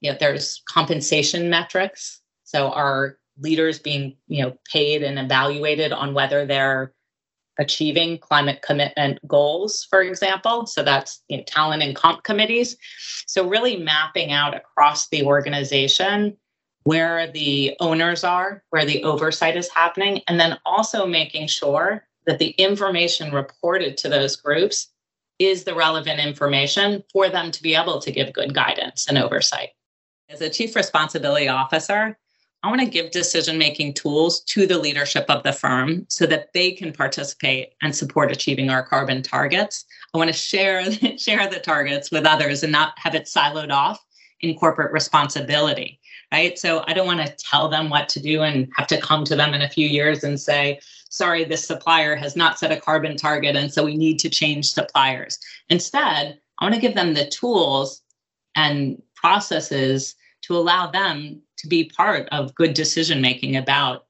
You 0.00 0.10
know, 0.10 0.16
there's 0.18 0.60
compensation 0.68 1.48
metrics. 1.48 2.20
So, 2.48 2.70
are 2.70 3.18
leaders 3.40 3.78
being 3.78 4.16
you 4.26 4.42
know 4.42 4.56
paid 4.72 5.02
and 5.02 5.18
evaluated 5.18 5.92
on 5.92 6.14
whether 6.14 6.46
they're 6.46 6.94
achieving 7.58 8.16
climate 8.18 8.62
commitment 8.62 9.18
goals, 9.26 9.86
for 9.90 10.00
example. 10.00 10.64
So 10.64 10.82
that's 10.82 11.22
you 11.28 11.36
know, 11.36 11.42
talent 11.44 11.82
and 11.82 11.94
comp 11.94 12.22
committees. 12.22 12.76
So 13.26 13.46
really 13.46 13.76
mapping 13.76 14.32
out 14.32 14.56
across 14.56 15.08
the 15.08 15.24
organization 15.24 16.36
where 16.84 17.30
the 17.30 17.76
owners 17.80 18.24
are, 18.24 18.62
where 18.70 18.86
the 18.86 19.04
oversight 19.04 19.56
is 19.56 19.68
happening, 19.68 20.22
and 20.26 20.40
then 20.40 20.56
also 20.64 21.06
making 21.06 21.48
sure 21.48 22.06
that 22.26 22.38
the 22.38 22.50
information 22.50 23.30
reported 23.30 23.98
to 23.98 24.08
those 24.08 24.36
groups 24.36 24.88
is 25.38 25.64
the 25.64 25.74
relevant 25.74 26.18
information 26.18 27.04
for 27.12 27.28
them 27.28 27.50
to 27.50 27.62
be 27.62 27.74
able 27.74 28.00
to 28.00 28.10
give 28.10 28.32
good 28.32 28.54
guidance 28.54 29.06
and 29.06 29.18
oversight. 29.18 29.70
As 30.30 30.40
a 30.40 30.48
chief 30.48 30.74
responsibility 30.76 31.48
officer, 31.48 32.16
I 32.62 32.68
want 32.68 32.80
to 32.80 32.86
give 32.86 33.12
decision 33.12 33.56
making 33.56 33.94
tools 33.94 34.40
to 34.40 34.66
the 34.66 34.78
leadership 34.78 35.26
of 35.28 35.44
the 35.44 35.52
firm 35.52 36.06
so 36.08 36.26
that 36.26 36.52
they 36.52 36.72
can 36.72 36.92
participate 36.92 37.74
and 37.82 37.94
support 37.94 38.32
achieving 38.32 38.68
our 38.68 38.82
carbon 38.82 39.22
targets. 39.22 39.84
I 40.12 40.18
want 40.18 40.28
to 40.28 40.34
share, 40.34 40.90
share 41.18 41.48
the 41.48 41.60
targets 41.60 42.10
with 42.10 42.26
others 42.26 42.62
and 42.64 42.72
not 42.72 42.98
have 42.98 43.14
it 43.14 43.26
siloed 43.26 43.70
off 43.70 44.04
in 44.40 44.58
corporate 44.58 44.92
responsibility, 44.92 46.00
right? 46.32 46.58
So 46.58 46.82
I 46.88 46.94
don't 46.94 47.06
want 47.06 47.24
to 47.24 47.36
tell 47.36 47.68
them 47.68 47.90
what 47.90 48.08
to 48.10 48.20
do 48.20 48.42
and 48.42 48.68
have 48.76 48.88
to 48.88 49.00
come 49.00 49.24
to 49.24 49.36
them 49.36 49.54
in 49.54 49.62
a 49.62 49.68
few 49.68 49.86
years 49.86 50.24
and 50.24 50.38
say, 50.38 50.80
sorry, 51.10 51.44
this 51.44 51.66
supplier 51.66 52.16
has 52.16 52.34
not 52.34 52.58
set 52.58 52.72
a 52.72 52.80
carbon 52.80 53.16
target, 53.16 53.56
and 53.56 53.72
so 53.72 53.84
we 53.84 53.96
need 53.96 54.18
to 54.20 54.28
change 54.28 54.72
suppliers. 54.72 55.38
Instead, 55.68 56.38
I 56.58 56.64
want 56.64 56.74
to 56.74 56.80
give 56.80 56.94
them 56.94 57.14
the 57.14 57.26
tools 57.26 58.02
and 58.54 59.00
processes 59.14 60.16
to 60.48 60.56
allow 60.56 60.90
them 60.90 61.40
to 61.58 61.68
be 61.68 61.84
part 61.84 62.28
of 62.32 62.54
good 62.54 62.74
decision 62.74 63.20
making 63.20 63.56
about 63.56 64.06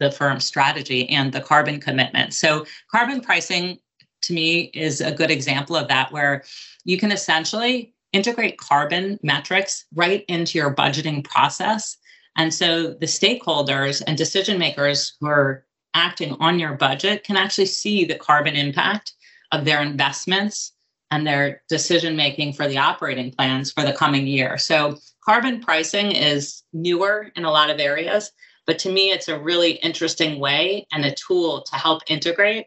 the 0.00 0.10
firm's 0.10 0.44
strategy 0.44 1.08
and 1.08 1.32
the 1.32 1.40
carbon 1.40 1.80
commitment. 1.80 2.34
So, 2.34 2.66
carbon 2.90 3.20
pricing 3.20 3.78
to 4.22 4.32
me 4.32 4.70
is 4.74 5.00
a 5.00 5.12
good 5.12 5.30
example 5.30 5.76
of 5.76 5.88
that, 5.88 6.10
where 6.12 6.44
you 6.84 6.98
can 6.98 7.12
essentially 7.12 7.94
integrate 8.12 8.58
carbon 8.58 9.18
metrics 9.22 9.84
right 9.94 10.24
into 10.28 10.58
your 10.58 10.74
budgeting 10.74 11.22
process. 11.22 11.96
And 12.36 12.52
so 12.52 12.94
the 12.94 13.06
stakeholders 13.06 14.02
and 14.06 14.16
decision 14.16 14.58
makers 14.58 15.16
who 15.20 15.26
are 15.26 15.64
acting 15.94 16.36
on 16.40 16.58
your 16.58 16.74
budget 16.74 17.24
can 17.24 17.36
actually 17.36 17.66
see 17.66 18.04
the 18.04 18.14
carbon 18.14 18.56
impact 18.56 19.12
of 19.52 19.64
their 19.64 19.82
investments 19.82 20.72
and 21.10 21.26
their 21.26 21.62
decision 21.68 22.16
making 22.16 22.52
for 22.52 22.66
the 22.66 22.78
operating 22.78 23.30
plans 23.30 23.72
for 23.72 23.82
the 23.82 23.92
coming 23.92 24.26
year. 24.26 24.58
So 24.58 24.98
carbon 25.24 25.60
pricing 25.60 26.12
is 26.12 26.62
newer 26.72 27.30
in 27.36 27.44
a 27.44 27.50
lot 27.50 27.70
of 27.70 27.78
areas, 27.78 28.32
but 28.66 28.78
to 28.80 28.92
me, 28.92 29.10
it's 29.10 29.28
a 29.28 29.38
really 29.38 29.72
interesting 29.72 30.40
way 30.40 30.86
and 30.92 31.04
a 31.04 31.14
tool 31.14 31.62
to 31.62 31.76
help 31.76 32.02
integrate 32.08 32.66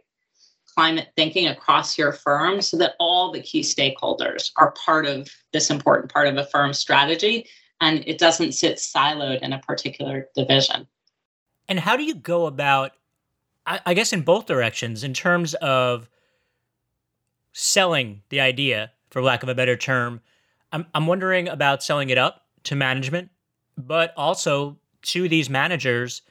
climate 0.73 1.09
thinking 1.17 1.47
across 1.47 1.97
your 1.97 2.13
firm 2.13 2.61
so 2.61 2.77
that 2.77 2.93
all 2.99 3.31
the 3.31 3.41
key 3.41 3.61
stakeholders 3.61 4.51
are 4.55 4.71
part 4.71 5.05
of 5.05 5.29
this 5.51 5.69
important 5.69 6.11
part 6.13 6.27
of 6.27 6.37
a 6.37 6.45
firm's 6.45 6.79
strategy 6.79 7.45
and 7.81 8.03
it 8.07 8.17
doesn't 8.17 8.53
sit 8.53 8.77
siloed 8.77 9.41
in 9.41 9.53
a 9.53 9.59
particular 9.59 10.27
division. 10.35 10.87
And 11.67 11.79
how 11.79 11.95
do 11.95 12.03
you 12.03 12.15
go 12.15 12.45
about, 12.45 12.93
I, 13.65 13.93
guess, 13.93 14.11
in 14.11 14.21
both 14.21 14.47
directions, 14.47 15.03
in 15.03 15.13
terms 15.13 15.53
of 15.55 16.09
selling 17.59 18.21
the 18.29 18.39
idea, 18.39 18.91
for 19.09 19.21
lack 19.21 19.43
of 19.43 19.49
a 19.49 19.55
better 19.55 19.75
term? 19.75 20.21
I'm, 20.71 20.85
I'm 20.93 21.07
wondering 21.07 21.47
about 21.47 21.83
selling 21.83 22.09
it 22.09 22.17
up 22.17 22.45
to 22.63 22.75
management, 22.75 23.29
but 23.77 24.13
also 24.15 24.77
to 25.01 25.27
these 25.27 25.49
managers 25.49 26.21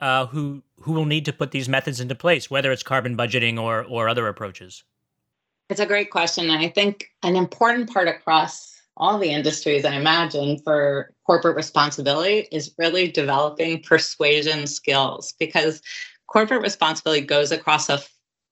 uh, 0.00 0.26
who 0.26 0.62
who 0.80 0.92
will 0.92 1.06
need 1.06 1.24
to 1.24 1.32
put 1.32 1.50
these 1.50 1.68
methods 1.68 2.00
into 2.00 2.14
place, 2.14 2.48
whether 2.48 2.70
it's 2.70 2.84
carbon 2.84 3.16
budgeting 3.16 3.60
or 3.60 3.84
or 3.84 4.08
other 4.08 4.28
approaches? 4.28 4.84
It's 5.68 5.80
a 5.80 5.86
great 5.86 6.10
question. 6.10 6.48
And 6.48 6.62
I 6.62 6.68
think 6.68 7.10
an 7.22 7.36
important 7.36 7.92
part 7.92 8.08
across 8.08 8.74
all 8.96 9.18
the 9.18 9.30
industries, 9.30 9.84
I 9.84 9.94
imagine, 9.94 10.58
for 10.64 11.12
corporate 11.26 11.56
responsibility 11.56 12.48
is 12.52 12.74
really 12.78 13.10
developing 13.10 13.82
persuasion 13.82 14.66
skills 14.66 15.34
because 15.38 15.82
corporate 16.26 16.62
responsibility 16.62 17.24
goes 17.24 17.52
across 17.52 17.88
a, 17.88 18.00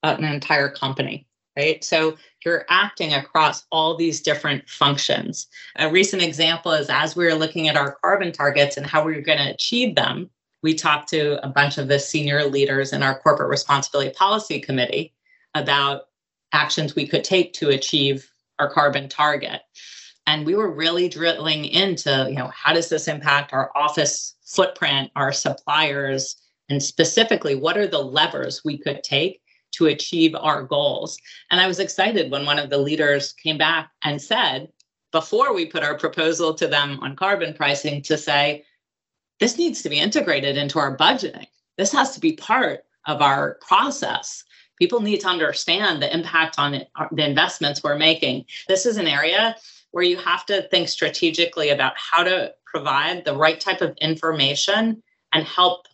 an 0.02 0.24
entire 0.24 0.68
company 0.68 1.25
right? 1.56 1.82
So 1.82 2.16
you're 2.44 2.66
acting 2.68 3.14
across 3.14 3.66
all 3.72 3.96
these 3.96 4.20
different 4.20 4.68
functions. 4.68 5.48
A 5.76 5.90
recent 5.90 6.22
example 6.22 6.72
is 6.72 6.88
as 6.90 7.16
we 7.16 7.24
were 7.24 7.34
looking 7.34 7.68
at 7.68 7.76
our 7.76 7.96
carbon 8.02 8.32
targets 8.32 8.76
and 8.76 8.86
how 8.86 9.04
we 9.04 9.14
were 9.14 9.22
going 9.22 9.38
to 9.38 9.52
achieve 9.52 9.94
them, 9.94 10.30
we 10.62 10.74
talked 10.74 11.08
to 11.10 11.44
a 11.44 11.48
bunch 11.48 11.78
of 11.78 11.88
the 11.88 11.98
senior 11.98 12.44
leaders 12.44 12.92
in 12.92 13.02
our 13.02 13.18
corporate 13.18 13.50
responsibility 13.50 14.10
policy 14.10 14.60
committee 14.60 15.14
about 15.54 16.02
actions 16.52 16.94
we 16.94 17.06
could 17.06 17.24
take 17.24 17.52
to 17.54 17.70
achieve 17.70 18.30
our 18.58 18.70
carbon 18.70 19.08
target. 19.08 19.62
And 20.26 20.44
we 20.44 20.54
were 20.54 20.70
really 20.70 21.08
drilling 21.08 21.66
into, 21.66 22.26
you 22.28 22.36
know, 22.36 22.50
how 22.52 22.72
does 22.72 22.88
this 22.88 23.06
impact 23.06 23.52
our 23.52 23.70
office 23.76 24.34
footprint, 24.44 25.10
our 25.14 25.32
suppliers, 25.32 26.36
and 26.68 26.82
specifically, 26.82 27.54
what 27.54 27.76
are 27.76 27.86
the 27.86 28.02
levers 28.02 28.62
we 28.64 28.76
could 28.76 29.04
take 29.04 29.40
to 29.76 29.86
achieve 29.86 30.34
our 30.34 30.62
goals. 30.62 31.18
And 31.50 31.60
I 31.60 31.66
was 31.66 31.80
excited 31.80 32.30
when 32.30 32.46
one 32.46 32.58
of 32.58 32.70
the 32.70 32.78
leaders 32.78 33.32
came 33.32 33.58
back 33.58 33.90
and 34.02 34.20
said, 34.20 34.68
before 35.12 35.54
we 35.54 35.66
put 35.66 35.82
our 35.82 35.96
proposal 35.96 36.54
to 36.54 36.66
them 36.66 36.98
on 37.00 37.16
carbon 37.16 37.54
pricing, 37.54 38.02
to 38.02 38.18
say, 38.18 38.64
this 39.40 39.58
needs 39.58 39.82
to 39.82 39.88
be 39.88 39.98
integrated 39.98 40.56
into 40.56 40.78
our 40.78 40.96
budgeting. 40.96 41.46
This 41.78 41.92
has 41.92 42.12
to 42.12 42.20
be 42.20 42.32
part 42.32 42.84
of 43.06 43.22
our 43.22 43.58
process. 43.66 44.44
People 44.78 45.00
need 45.00 45.20
to 45.20 45.28
understand 45.28 46.02
the 46.02 46.12
impact 46.12 46.58
on 46.58 46.74
it, 46.74 46.88
uh, 46.96 47.06
the 47.12 47.24
investments 47.24 47.82
we're 47.82 47.96
making. 47.96 48.44
This 48.68 48.84
is 48.84 48.96
an 48.96 49.06
area 49.06 49.56
where 49.92 50.04
you 50.04 50.16
have 50.18 50.44
to 50.46 50.68
think 50.68 50.88
strategically 50.88 51.70
about 51.70 51.94
how 51.96 52.22
to 52.22 52.52
provide 52.66 53.24
the 53.24 53.36
right 53.36 53.60
type 53.60 53.80
of 53.80 53.96
information 54.00 55.02
and 55.32 55.46
help 55.46 55.86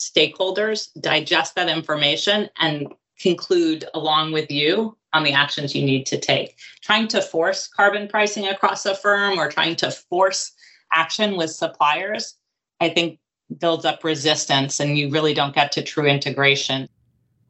stakeholders 0.00 0.88
digest 1.00 1.54
that 1.54 1.68
information 1.68 2.48
and 2.58 2.88
conclude 3.18 3.84
along 3.94 4.32
with 4.32 4.50
you 4.50 4.96
on 5.12 5.24
the 5.24 5.32
actions 5.32 5.74
you 5.74 5.84
need 5.84 6.06
to 6.06 6.18
take. 6.18 6.56
Trying 6.82 7.08
to 7.08 7.22
force 7.22 7.66
carbon 7.66 8.08
pricing 8.08 8.46
across 8.46 8.84
a 8.86 8.94
firm 8.94 9.38
or 9.38 9.50
trying 9.50 9.76
to 9.76 9.90
force 9.90 10.52
action 10.92 11.36
with 11.36 11.50
suppliers, 11.50 12.36
I 12.80 12.90
think 12.90 13.18
builds 13.58 13.84
up 13.84 14.04
resistance 14.04 14.80
and 14.80 14.98
you 14.98 15.10
really 15.10 15.34
don't 15.34 15.54
get 15.54 15.72
to 15.72 15.82
true 15.82 16.06
integration. 16.06 16.88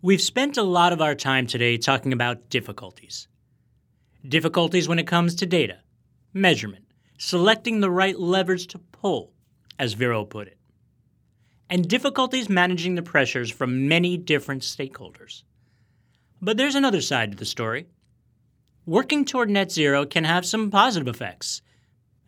We've 0.02 0.20
spent 0.20 0.56
a 0.56 0.62
lot 0.62 0.92
of 0.92 1.00
our 1.00 1.14
time 1.14 1.46
today 1.46 1.78
talking 1.78 2.12
about 2.12 2.50
difficulties. 2.50 3.28
Difficulties 4.28 4.88
when 4.88 4.98
it 4.98 5.06
comes 5.06 5.34
to 5.36 5.46
data, 5.46 5.78
measurement, 6.32 6.84
selecting 7.18 7.80
the 7.80 7.90
right 7.90 8.18
levers 8.18 8.66
to 8.66 8.78
pull, 8.78 9.32
as 9.78 9.94
Vero 9.94 10.24
put 10.24 10.48
it, 10.48 10.58
and 11.70 11.88
difficulties 11.88 12.48
managing 12.48 12.94
the 12.94 13.02
pressures 13.02 13.50
from 13.50 13.88
many 13.88 14.16
different 14.16 14.62
stakeholders. 14.62 15.42
But 16.40 16.56
there's 16.56 16.74
another 16.74 17.00
side 17.00 17.32
to 17.32 17.36
the 17.36 17.44
story. 17.44 17.86
Working 18.84 19.24
toward 19.24 19.50
net 19.50 19.72
zero 19.72 20.06
can 20.06 20.24
have 20.24 20.46
some 20.46 20.70
positive 20.70 21.08
effects, 21.08 21.62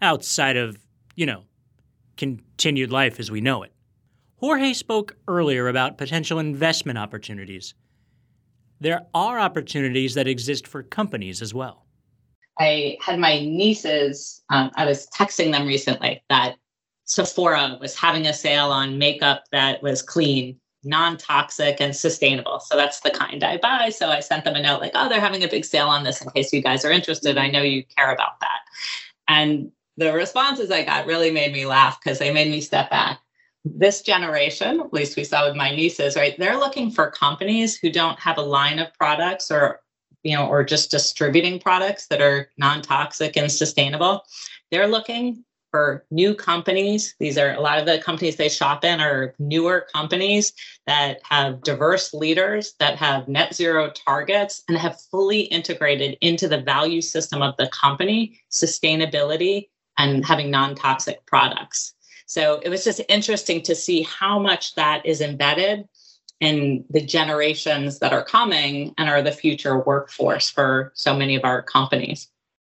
outside 0.03 0.57
of, 0.57 0.79
you 1.15 1.27
know, 1.27 1.45
continued 2.17 2.91
life 2.91 3.21
as 3.21 3.31
we 3.31 3.41
know 3.41 3.63
it. 3.63 3.73
Jorge 4.37 4.73
spoke 4.73 5.17
earlier 5.27 5.69
about 5.69 5.99
potential 5.99 6.39
investment 6.39 6.99
opportunities. 6.99 7.75
There 8.81 9.07
are 9.15 9.39
opportunities 9.39 10.15
that 10.15 10.29
exist 10.29 10.67
for 10.67 10.83
companies 10.83 11.43
as 11.43 11.53
well. 11.53 11.87
I 12.59 12.97
had 13.01 13.19
my 13.19 13.41
nieces, 13.41 14.43
um, 14.51 14.71
I 14.75 14.85
was 14.85 15.09
texting 15.11 15.53
them 15.53 15.67
recently 15.67 16.23
that 16.29 16.57
Sephora 17.05 17.79
was 17.81 17.97
having 17.97 18.27
a 18.27 18.35
sale 18.35 18.71
on 18.71 18.99
makeup 18.99 19.45
that 19.53 19.83
was 19.83 20.03
clean 20.03 20.59
non 20.89 21.17
toxic 21.17 21.81
and 21.81 21.95
sustainable. 21.95 22.61
So 22.61 22.77
that's 22.77 23.01
the 23.01 23.11
kind 23.11 23.45
I 23.45 23.59
buy. 23.59 23.91
So 23.91 24.09
I 24.09 24.21
sent 24.21 24.45
them 24.45 24.57
a 24.57 24.63
note 24.63 24.81
like, 24.81 24.93
oh, 24.95 25.09
they're 25.09 25.21
having 25.21 25.45
a 25.45 25.49
big 25.49 25.65
sale 25.65 25.89
on 25.89 26.03
this 26.03 26.23
in 26.23 26.31
case 26.31 26.53
you 26.53 26.63
guys 26.63 26.85
are 26.85 26.91
interested. 26.91 27.37
I 27.37 27.51
know 27.51 27.63
you 27.63 27.85
care 27.97 28.13
about 28.13 28.41
that. 28.41 28.61
And 29.29 29.71
the 29.97 30.13
responses 30.13 30.71
I 30.71 30.85
got 30.85 31.07
really 31.07 31.31
made 31.31 31.53
me 31.53 31.67
laugh 31.67 32.01
because 32.03 32.19
they 32.19 32.33
made 32.33 32.51
me 32.51 32.61
step 32.61 32.89
back. 32.91 33.21
This 33.65 34.01
generation, 34.01 34.81
at 34.81 34.93
least 34.93 35.17
we 35.17 35.25
saw 35.25 35.47
with 35.47 35.57
my 35.57 35.75
nieces, 35.75 36.17
right? 36.17 36.35
They're 36.39 36.57
looking 36.57 36.91
for 36.91 37.11
companies 37.11 37.77
who 37.77 37.91
don't 37.91 38.19
have 38.19 38.39
a 38.39 38.43
line 38.43 38.79
of 38.79 38.95
products 38.95 39.51
or 39.51 39.81
you 40.23 40.37
know, 40.37 40.49
or 40.49 40.65
just 40.65 40.91
distributing 40.91 41.61
products 41.61 42.09
that 42.09 42.21
are 42.21 42.51
non-toxic 42.59 43.37
and 43.37 43.51
sustainable. 43.51 44.25
They're 44.71 44.89
looking 44.89 45.45
for 45.79 46.05
new 46.11 46.35
companies. 46.35 47.15
These 47.21 47.39
are 47.39 47.53
a 47.53 47.61
lot 47.61 47.79
of 47.79 47.87
the 47.87 48.01
companies 48.01 48.35
they 48.35 48.49
shop 48.49 48.85
in 48.85 48.99
are 48.99 49.37
newer 49.39 49.87
companies 49.95 50.53
that 50.89 51.21
have 51.23 51.63
diverse 51.63 52.13
leaders, 52.13 52.75
that 52.81 52.97
have 52.97 53.29
net 53.29 53.55
zero 53.55 53.89
targets, 53.91 54.65
and 54.67 54.77
have 54.77 55.01
fully 55.13 55.43
integrated 55.43 56.19
into 56.21 56.49
the 56.49 56.61
value 56.61 57.01
system 57.01 57.43
of 57.43 57.57
the 57.59 57.69
company 57.69 58.41
sustainability 58.51 59.69
and 59.99 60.27
having 60.27 60.51
non 60.51 60.75
toxic 60.75 61.25
products. 61.27 61.95
So 62.27 62.61
it 62.65 62.71
was 62.71 62.83
just 62.83 63.01
interesting 63.09 63.63
to 63.63 63.77
see 63.77 64.03
how 64.03 64.41
much 64.41 64.75
that 64.75 65.07
is 65.07 65.21
embedded 65.21 65.89
in 66.41 66.85
the 66.91 67.01
generations 67.01 68.01
that 68.01 68.13
are 68.13 68.25
coming 68.25 68.95
and 68.99 69.09
are 69.09 69.23
the 69.23 69.31
future 69.31 69.79
workforce 69.79 70.51
for 70.51 70.91
so 70.97 71.15
many 71.15 71.37
of 71.37 71.45
our 71.45 71.63
companies. 71.63 72.29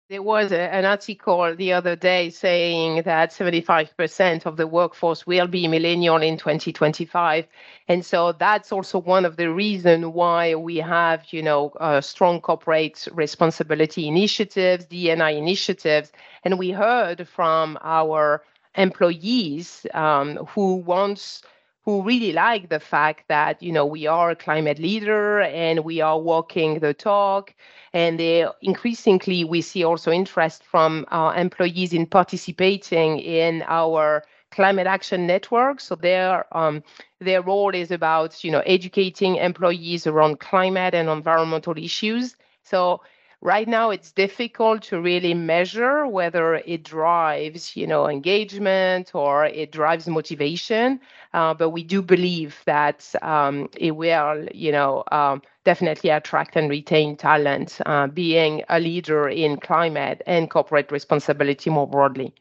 There 0.09 0.23
was 0.23 0.51
a, 0.51 0.73
an 0.73 0.85
article 0.85 1.55
the 1.55 1.71
other 1.73 1.95
day 1.95 2.31
saying 2.31 3.03
that 3.03 3.29
75% 3.29 4.47
of 4.47 4.57
the 4.57 4.65
workforce 4.65 5.27
will 5.27 5.45
be 5.45 5.67
millennial 5.67 6.17
in 6.17 6.35
2025. 6.35 7.45
And 7.87 8.03
so 8.03 8.31
that's 8.31 8.71
also 8.71 8.97
one 8.97 9.23
of 9.23 9.37
the 9.37 9.51
reasons 9.51 10.07
why 10.07 10.55
we 10.55 10.77
have, 10.77 11.31
you 11.31 11.43
know, 11.43 11.69
uh, 11.79 12.01
strong 12.01 12.41
corporate 12.41 13.07
responsibility 13.11 14.07
initiatives, 14.07 14.85
D&I 14.85 15.29
initiatives. 15.29 16.11
And 16.43 16.57
we 16.57 16.71
heard 16.71 17.27
from 17.27 17.77
our 17.83 18.41
employees 18.75 19.85
um, 19.93 20.37
who 20.47 20.77
wants 20.77 21.43
who 21.85 22.03
really 22.03 22.31
like 22.33 22.69
the 22.69 22.79
fact 22.79 23.27
that 23.29 23.61
you 23.61 23.71
know 23.71 23.85
we 23.85 24.05
are 24.07 24.31
a 24.31 24.35
climate 24.35 24.79
leader 24.79 25.41
and 25.41 25.83
we 25.83 26.01
are 26.01 26.19
walking 26.19 26.79
the 26.79 26.93
talk. 26.93 27.53
And 27.93 28.19
they 28.19 28.45
increasingly 28.61 29.43
we 29.43 29.61
see 29.61 29.83
also 29.83 30.11
interest 30.11 30.63
from 30.63 31.05
our 31.09 31.35
employees 31.35 31.93
in 31.93 32.05
participating 32.05 33.19
in 33.19 33.63
our 33.67 34.23
climate 34.51 34.87
action 34.87 35.25
network. 35.27 35.79
So 35.79 35.95
their 35.95 36.45
um, 36.55 36.83
their 37.19 37.41
role 37.41 37.73
is 37.73 37.91
about 37.91 38.43
you 38.43 38.51
know 38.51 38.61
educating 38.65 39.35
employees 39.37 40.05
around 40.07 40.39
climate 40.39 40.93
and 40.93 41.09
environmental 41.09 41.77
issues. 41.77 42.35
So 42.63 43.01
right 43.41 43.67
now 43.67 43.89
it's 43.89 44.11
difficult 44.11 44.81
to 44.83 44.99
really 44.99 45.33
measure 45.33 46.05
whether 46.05 46.55
it 46.55 46.83
drives 46.83 47.75
you 47.75 47.87
know 47.87 48.07
engagement 48.07 49.11
or 49.13 49.45
it 49.45 49.71
drives 49.71 50.07
motivation. 50.07 50.99
Uh, 51.33 51.53
but 51.53 51.69
we 51.69 51.83
do 51.83 52.01
believe 52.01 52.61
that 52.65 53.13
um, 53.21 53.69
it 53.77 53.91
will 53.91 54.47
you 54.53 54.71
know 54.71 55.03
um, 55.11 55.41
definitely 55.63 56.09
attract 56.09 56.55
and 56.55 56.69
retain 56.69 57.15
talent 57.15 57.79
uh, 57.85 58.07
being 58.07 58.63
a 58.69 58.79
leader 58.79 59.29
in 59.29 59.57
climate 59.57 60.21
and 60.25 60.49
corporate 60.49 60.91
responsibility 60.91 61.69
more 61.69 61.87
broadly. 61.87 62.33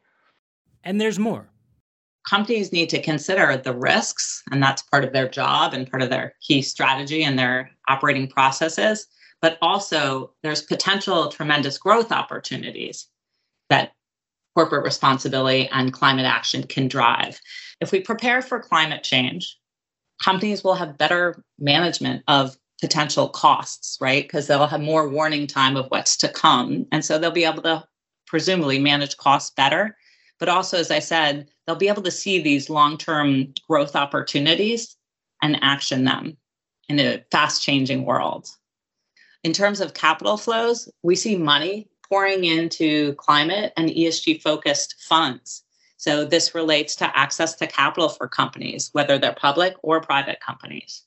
And 0.85 1.01
there's 1.01 1.19
more. 1.19 1.49
Companies 2.29 2.73
need 2.73 2.91
to 2.91 3.01
consider 3.01 3.57
the 3.57 3.75
risks 3.75 4.43
and 4.51 4.63
that's 4.63 4.83
part 4.83 5.05
of 5.05 5.13
their 5.13 5.29
job 5.29 5.73
and 5.73 5.91
part 5.91 6.03
of 6.03 6.11
their 6.11 6.35
key 6.43 6.61
strategy 6.61 7.23
and 7.23 7.39
their 7.39 7.71
operating 7.89 8.29
processes 8.29 9.07
but 9.41 9.59
also 9.63 10.33
there's 10.43 10.63
potential 10.63 11.29
tremendous 11.29 11.79
growth 11.79 12.13
opportunities 12.13 13.07
that 13.71 13.93
corporate 14.55 14.85
responsibility 14.85 15.69
and 15.73 15.93
climate 15.93 16.27
action 16.27 16.65
can 16.65 16.89
drive. 16.89 17.41
If 17.81 17.93
we 17.93 18.01
prepare 18.01 18.43
for 18.43 18.59
climate 18.59 19.05
change, 19.05 19.57
companies 20.21 20.65
will 20.65 20.75
have 20.75 20.99
better 20.99 21.45
management 21.59 22.25
of 22.27 22.57
potential 22.81 23.29
costs, 23.29 23.99
right? 24.01 24.25
Because 24.25 24.47
they'll 24.47 24.67
have 24.67 24.81
more 24.81 25.09
warning 25.09 25.47
time 25.47 25.77
of 25.77 25.87
what's 25.89 26.17
to 26.19 26.29
come. 26.29 26.87
And 26.93 27.05
so 27.05 27.19
they'll 27.19 27.31
be 27.31 27.45
able 27.45 27.63
to 27.63 27.85
presumably 28.27 28.79
manage 28.79 29.17
costs 29.17 29.51
better. 29.51 29.97
But 30.39 30.49
also, 30.49 30.79
as 30.79 30.91
I 30.91 31.01
said, 31.01 31.49
they'll 31.67 31.77
be 31.77 31.89
able 31.89 32.03
to 32.03 32.11
see 32.11 32.41
these 32.41 32.71
long 32.71 32.97
term 32.97 33.53
growth 33.69 33.97
opportunities 33.97 34.97
and 35.43 35.59
action 35.63 36.05
them 36.05 36.37
in 36.89 37.01
a 37.01 37.25
fast 37.31 37.63
changing 37.63 38.05
world. 38.05 38.49
In 39.45 39.53
terms 39.53 39.81
of 39.81 39.95
capital 39.95 40.37
flows, 40.37 40.89
we 41.03 41.15
see 41.15 41.37
money 41.37 41.89
pouring 42.09 42.45
into 42.45 43.15
climate 43.15 43.73
and 43.77 43.89
ESG 43.89 44.43
focused 44.43 44.97
funds. 45.09 45.63
So 45.97 46.25
this 46.25 46.55
relates 46.55 46.97
to 46.97 47.17
access 47.17 47.55
to 47.57 47.67
capital 47.67 48.09
for 48.09 48.29
companies, 48.29 48.91
whether 48.93 49.19
they're 49.19 49.33
public 49.33 49.75
or 49.83 50.01
private 50.01 50.41
companies. 50.41 51.03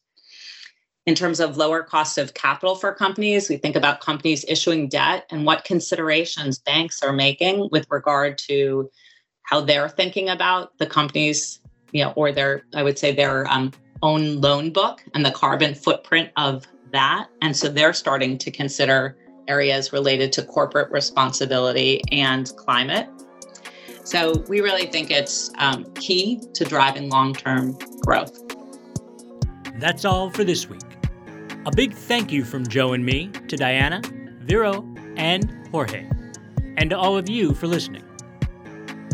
In 1.07 1.15
terms 1.15 1.39
of 1.39 1.57
lower 1.57 1.81
cost 1.81 2.17
of 2.17 2.33
capital 2.33 2.75
for 2.75 2.93
companies, 2.93 3.49
we 3.49 3.57
think 3.57 3.75
about 3.75 4.01
companies 4.01 4.45
issuing 4.47 4.87
debt 4.87 5.25
and 5.31 5.45
what 5.45 5.63
considerations 5.63 6.59
banks 6.59 7.01
are 7.01 7.13
making 7.13 7.69
with 7.71 7.87
regard 7.89 8.37
to 8.49 8.91
how 9.43 9.61
they're 9.61 9.89
thinking 9.89 10.29
about 10.29 10.77
the 10.77 10.85
companies, 10.85 11.59
you 11.91 12.03
know, 12.03 12.11
or 12.15 12.31
their, 12.31 12.63
I 12.75 12.83
would 12.83 12.99
say, 12.99 13.13
their 13.13 13.47
um, 13.47 13.71
own 14.03 14.41
loan 14.41 14.71
book 14.71 15.03
and 15.15 15.25
the 15.25 15.31
carbon 15.31 15.73
footprint 15.73 16.29
of 16.37 16.67
that. 16.91 17.27
And 17.41 17.55
so 17.55 17.69
they're 17.69 17.93
starting 17.93 18.37
to 18.39 18.51
consider 18.51 19.17
areas 19.47 19.91
related 19.91 20.31
to 20.33 20.43
corporate 20.43 20.91
responsibility 20.91 22.01
and 22.11 22.51
climate. 22.55 23.09
So 24.03 24.43
we 24.47 24.61
really 24.61 24.87
think 24.87 25.11
it's 25.11 25.51
um, 25.57 25.85
key 25.93 26.41
to 26.53 26.65
driving 26.65 27.09
long 27.09 27.33
term 27.33 27.77
growth. 28.05 28.37
That's 29.75 30.05
all 30.05 30.29
for 30.29 30.43
this 30.43 30.69
week. 30.69 30.81
A 31.65 31.71
big 31.71 31.93
thank 31.93 32.31
you 32.31 32.43
from 32.43 32.65
Joe 32.65 32.93
and 32.93 33.05
me 33.05 33.27
to 33.47 33.55
Diana, 33.55 34.01
Vero, 34.41 34.87
and 35.15 35.67
Jorge, 35.71 36.07
and 36.77 36.89
to 36.89 36.97
all 36.97 37.17
of 37.17 37.29
you 37.29 37.53
for 37.53 37.67
listening. 37.67 38.03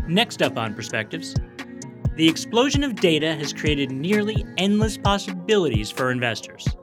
Next 0.07 0.41
up 0.41 0.57
on 0.57 0.73
Perspectives, 0.73 1.35
the 2.15 2.27
explosion 2.27 2.83
of 2.83 2.95
data 2.95 3.35
has 3.35 3.51
created 3.51 3.91
nearly 3.91 4.45
endless 4.57 4.97
possibilities 4.97 5.91
for 5.91 6.09
investors 6.09 6.76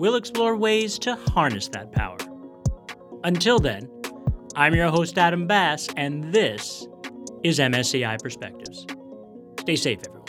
we'll 0.00 0.16
explore 0.16 0.56
ways 0.56 0.98
to 0.98 1.14
harness 1.14 1.68
that 1.68 1.92
power. 1.92 2.16
Until 3.22 3.58
then, 3.58 3.86
I'm 4.56 4.74
your 4.74 4.88
host, 4.88 5.18
Adam 5.18 5.46
Bass, 5.46 5.88
and 5.94 6.32
this 6.32 6.88
is 7.44 7.58
MSCI 7.58 8.20
Perspectives. 8.22 8.86
Stay 9.60 9.76
safe, 9.76 9.98
everyone. 9.98 10.19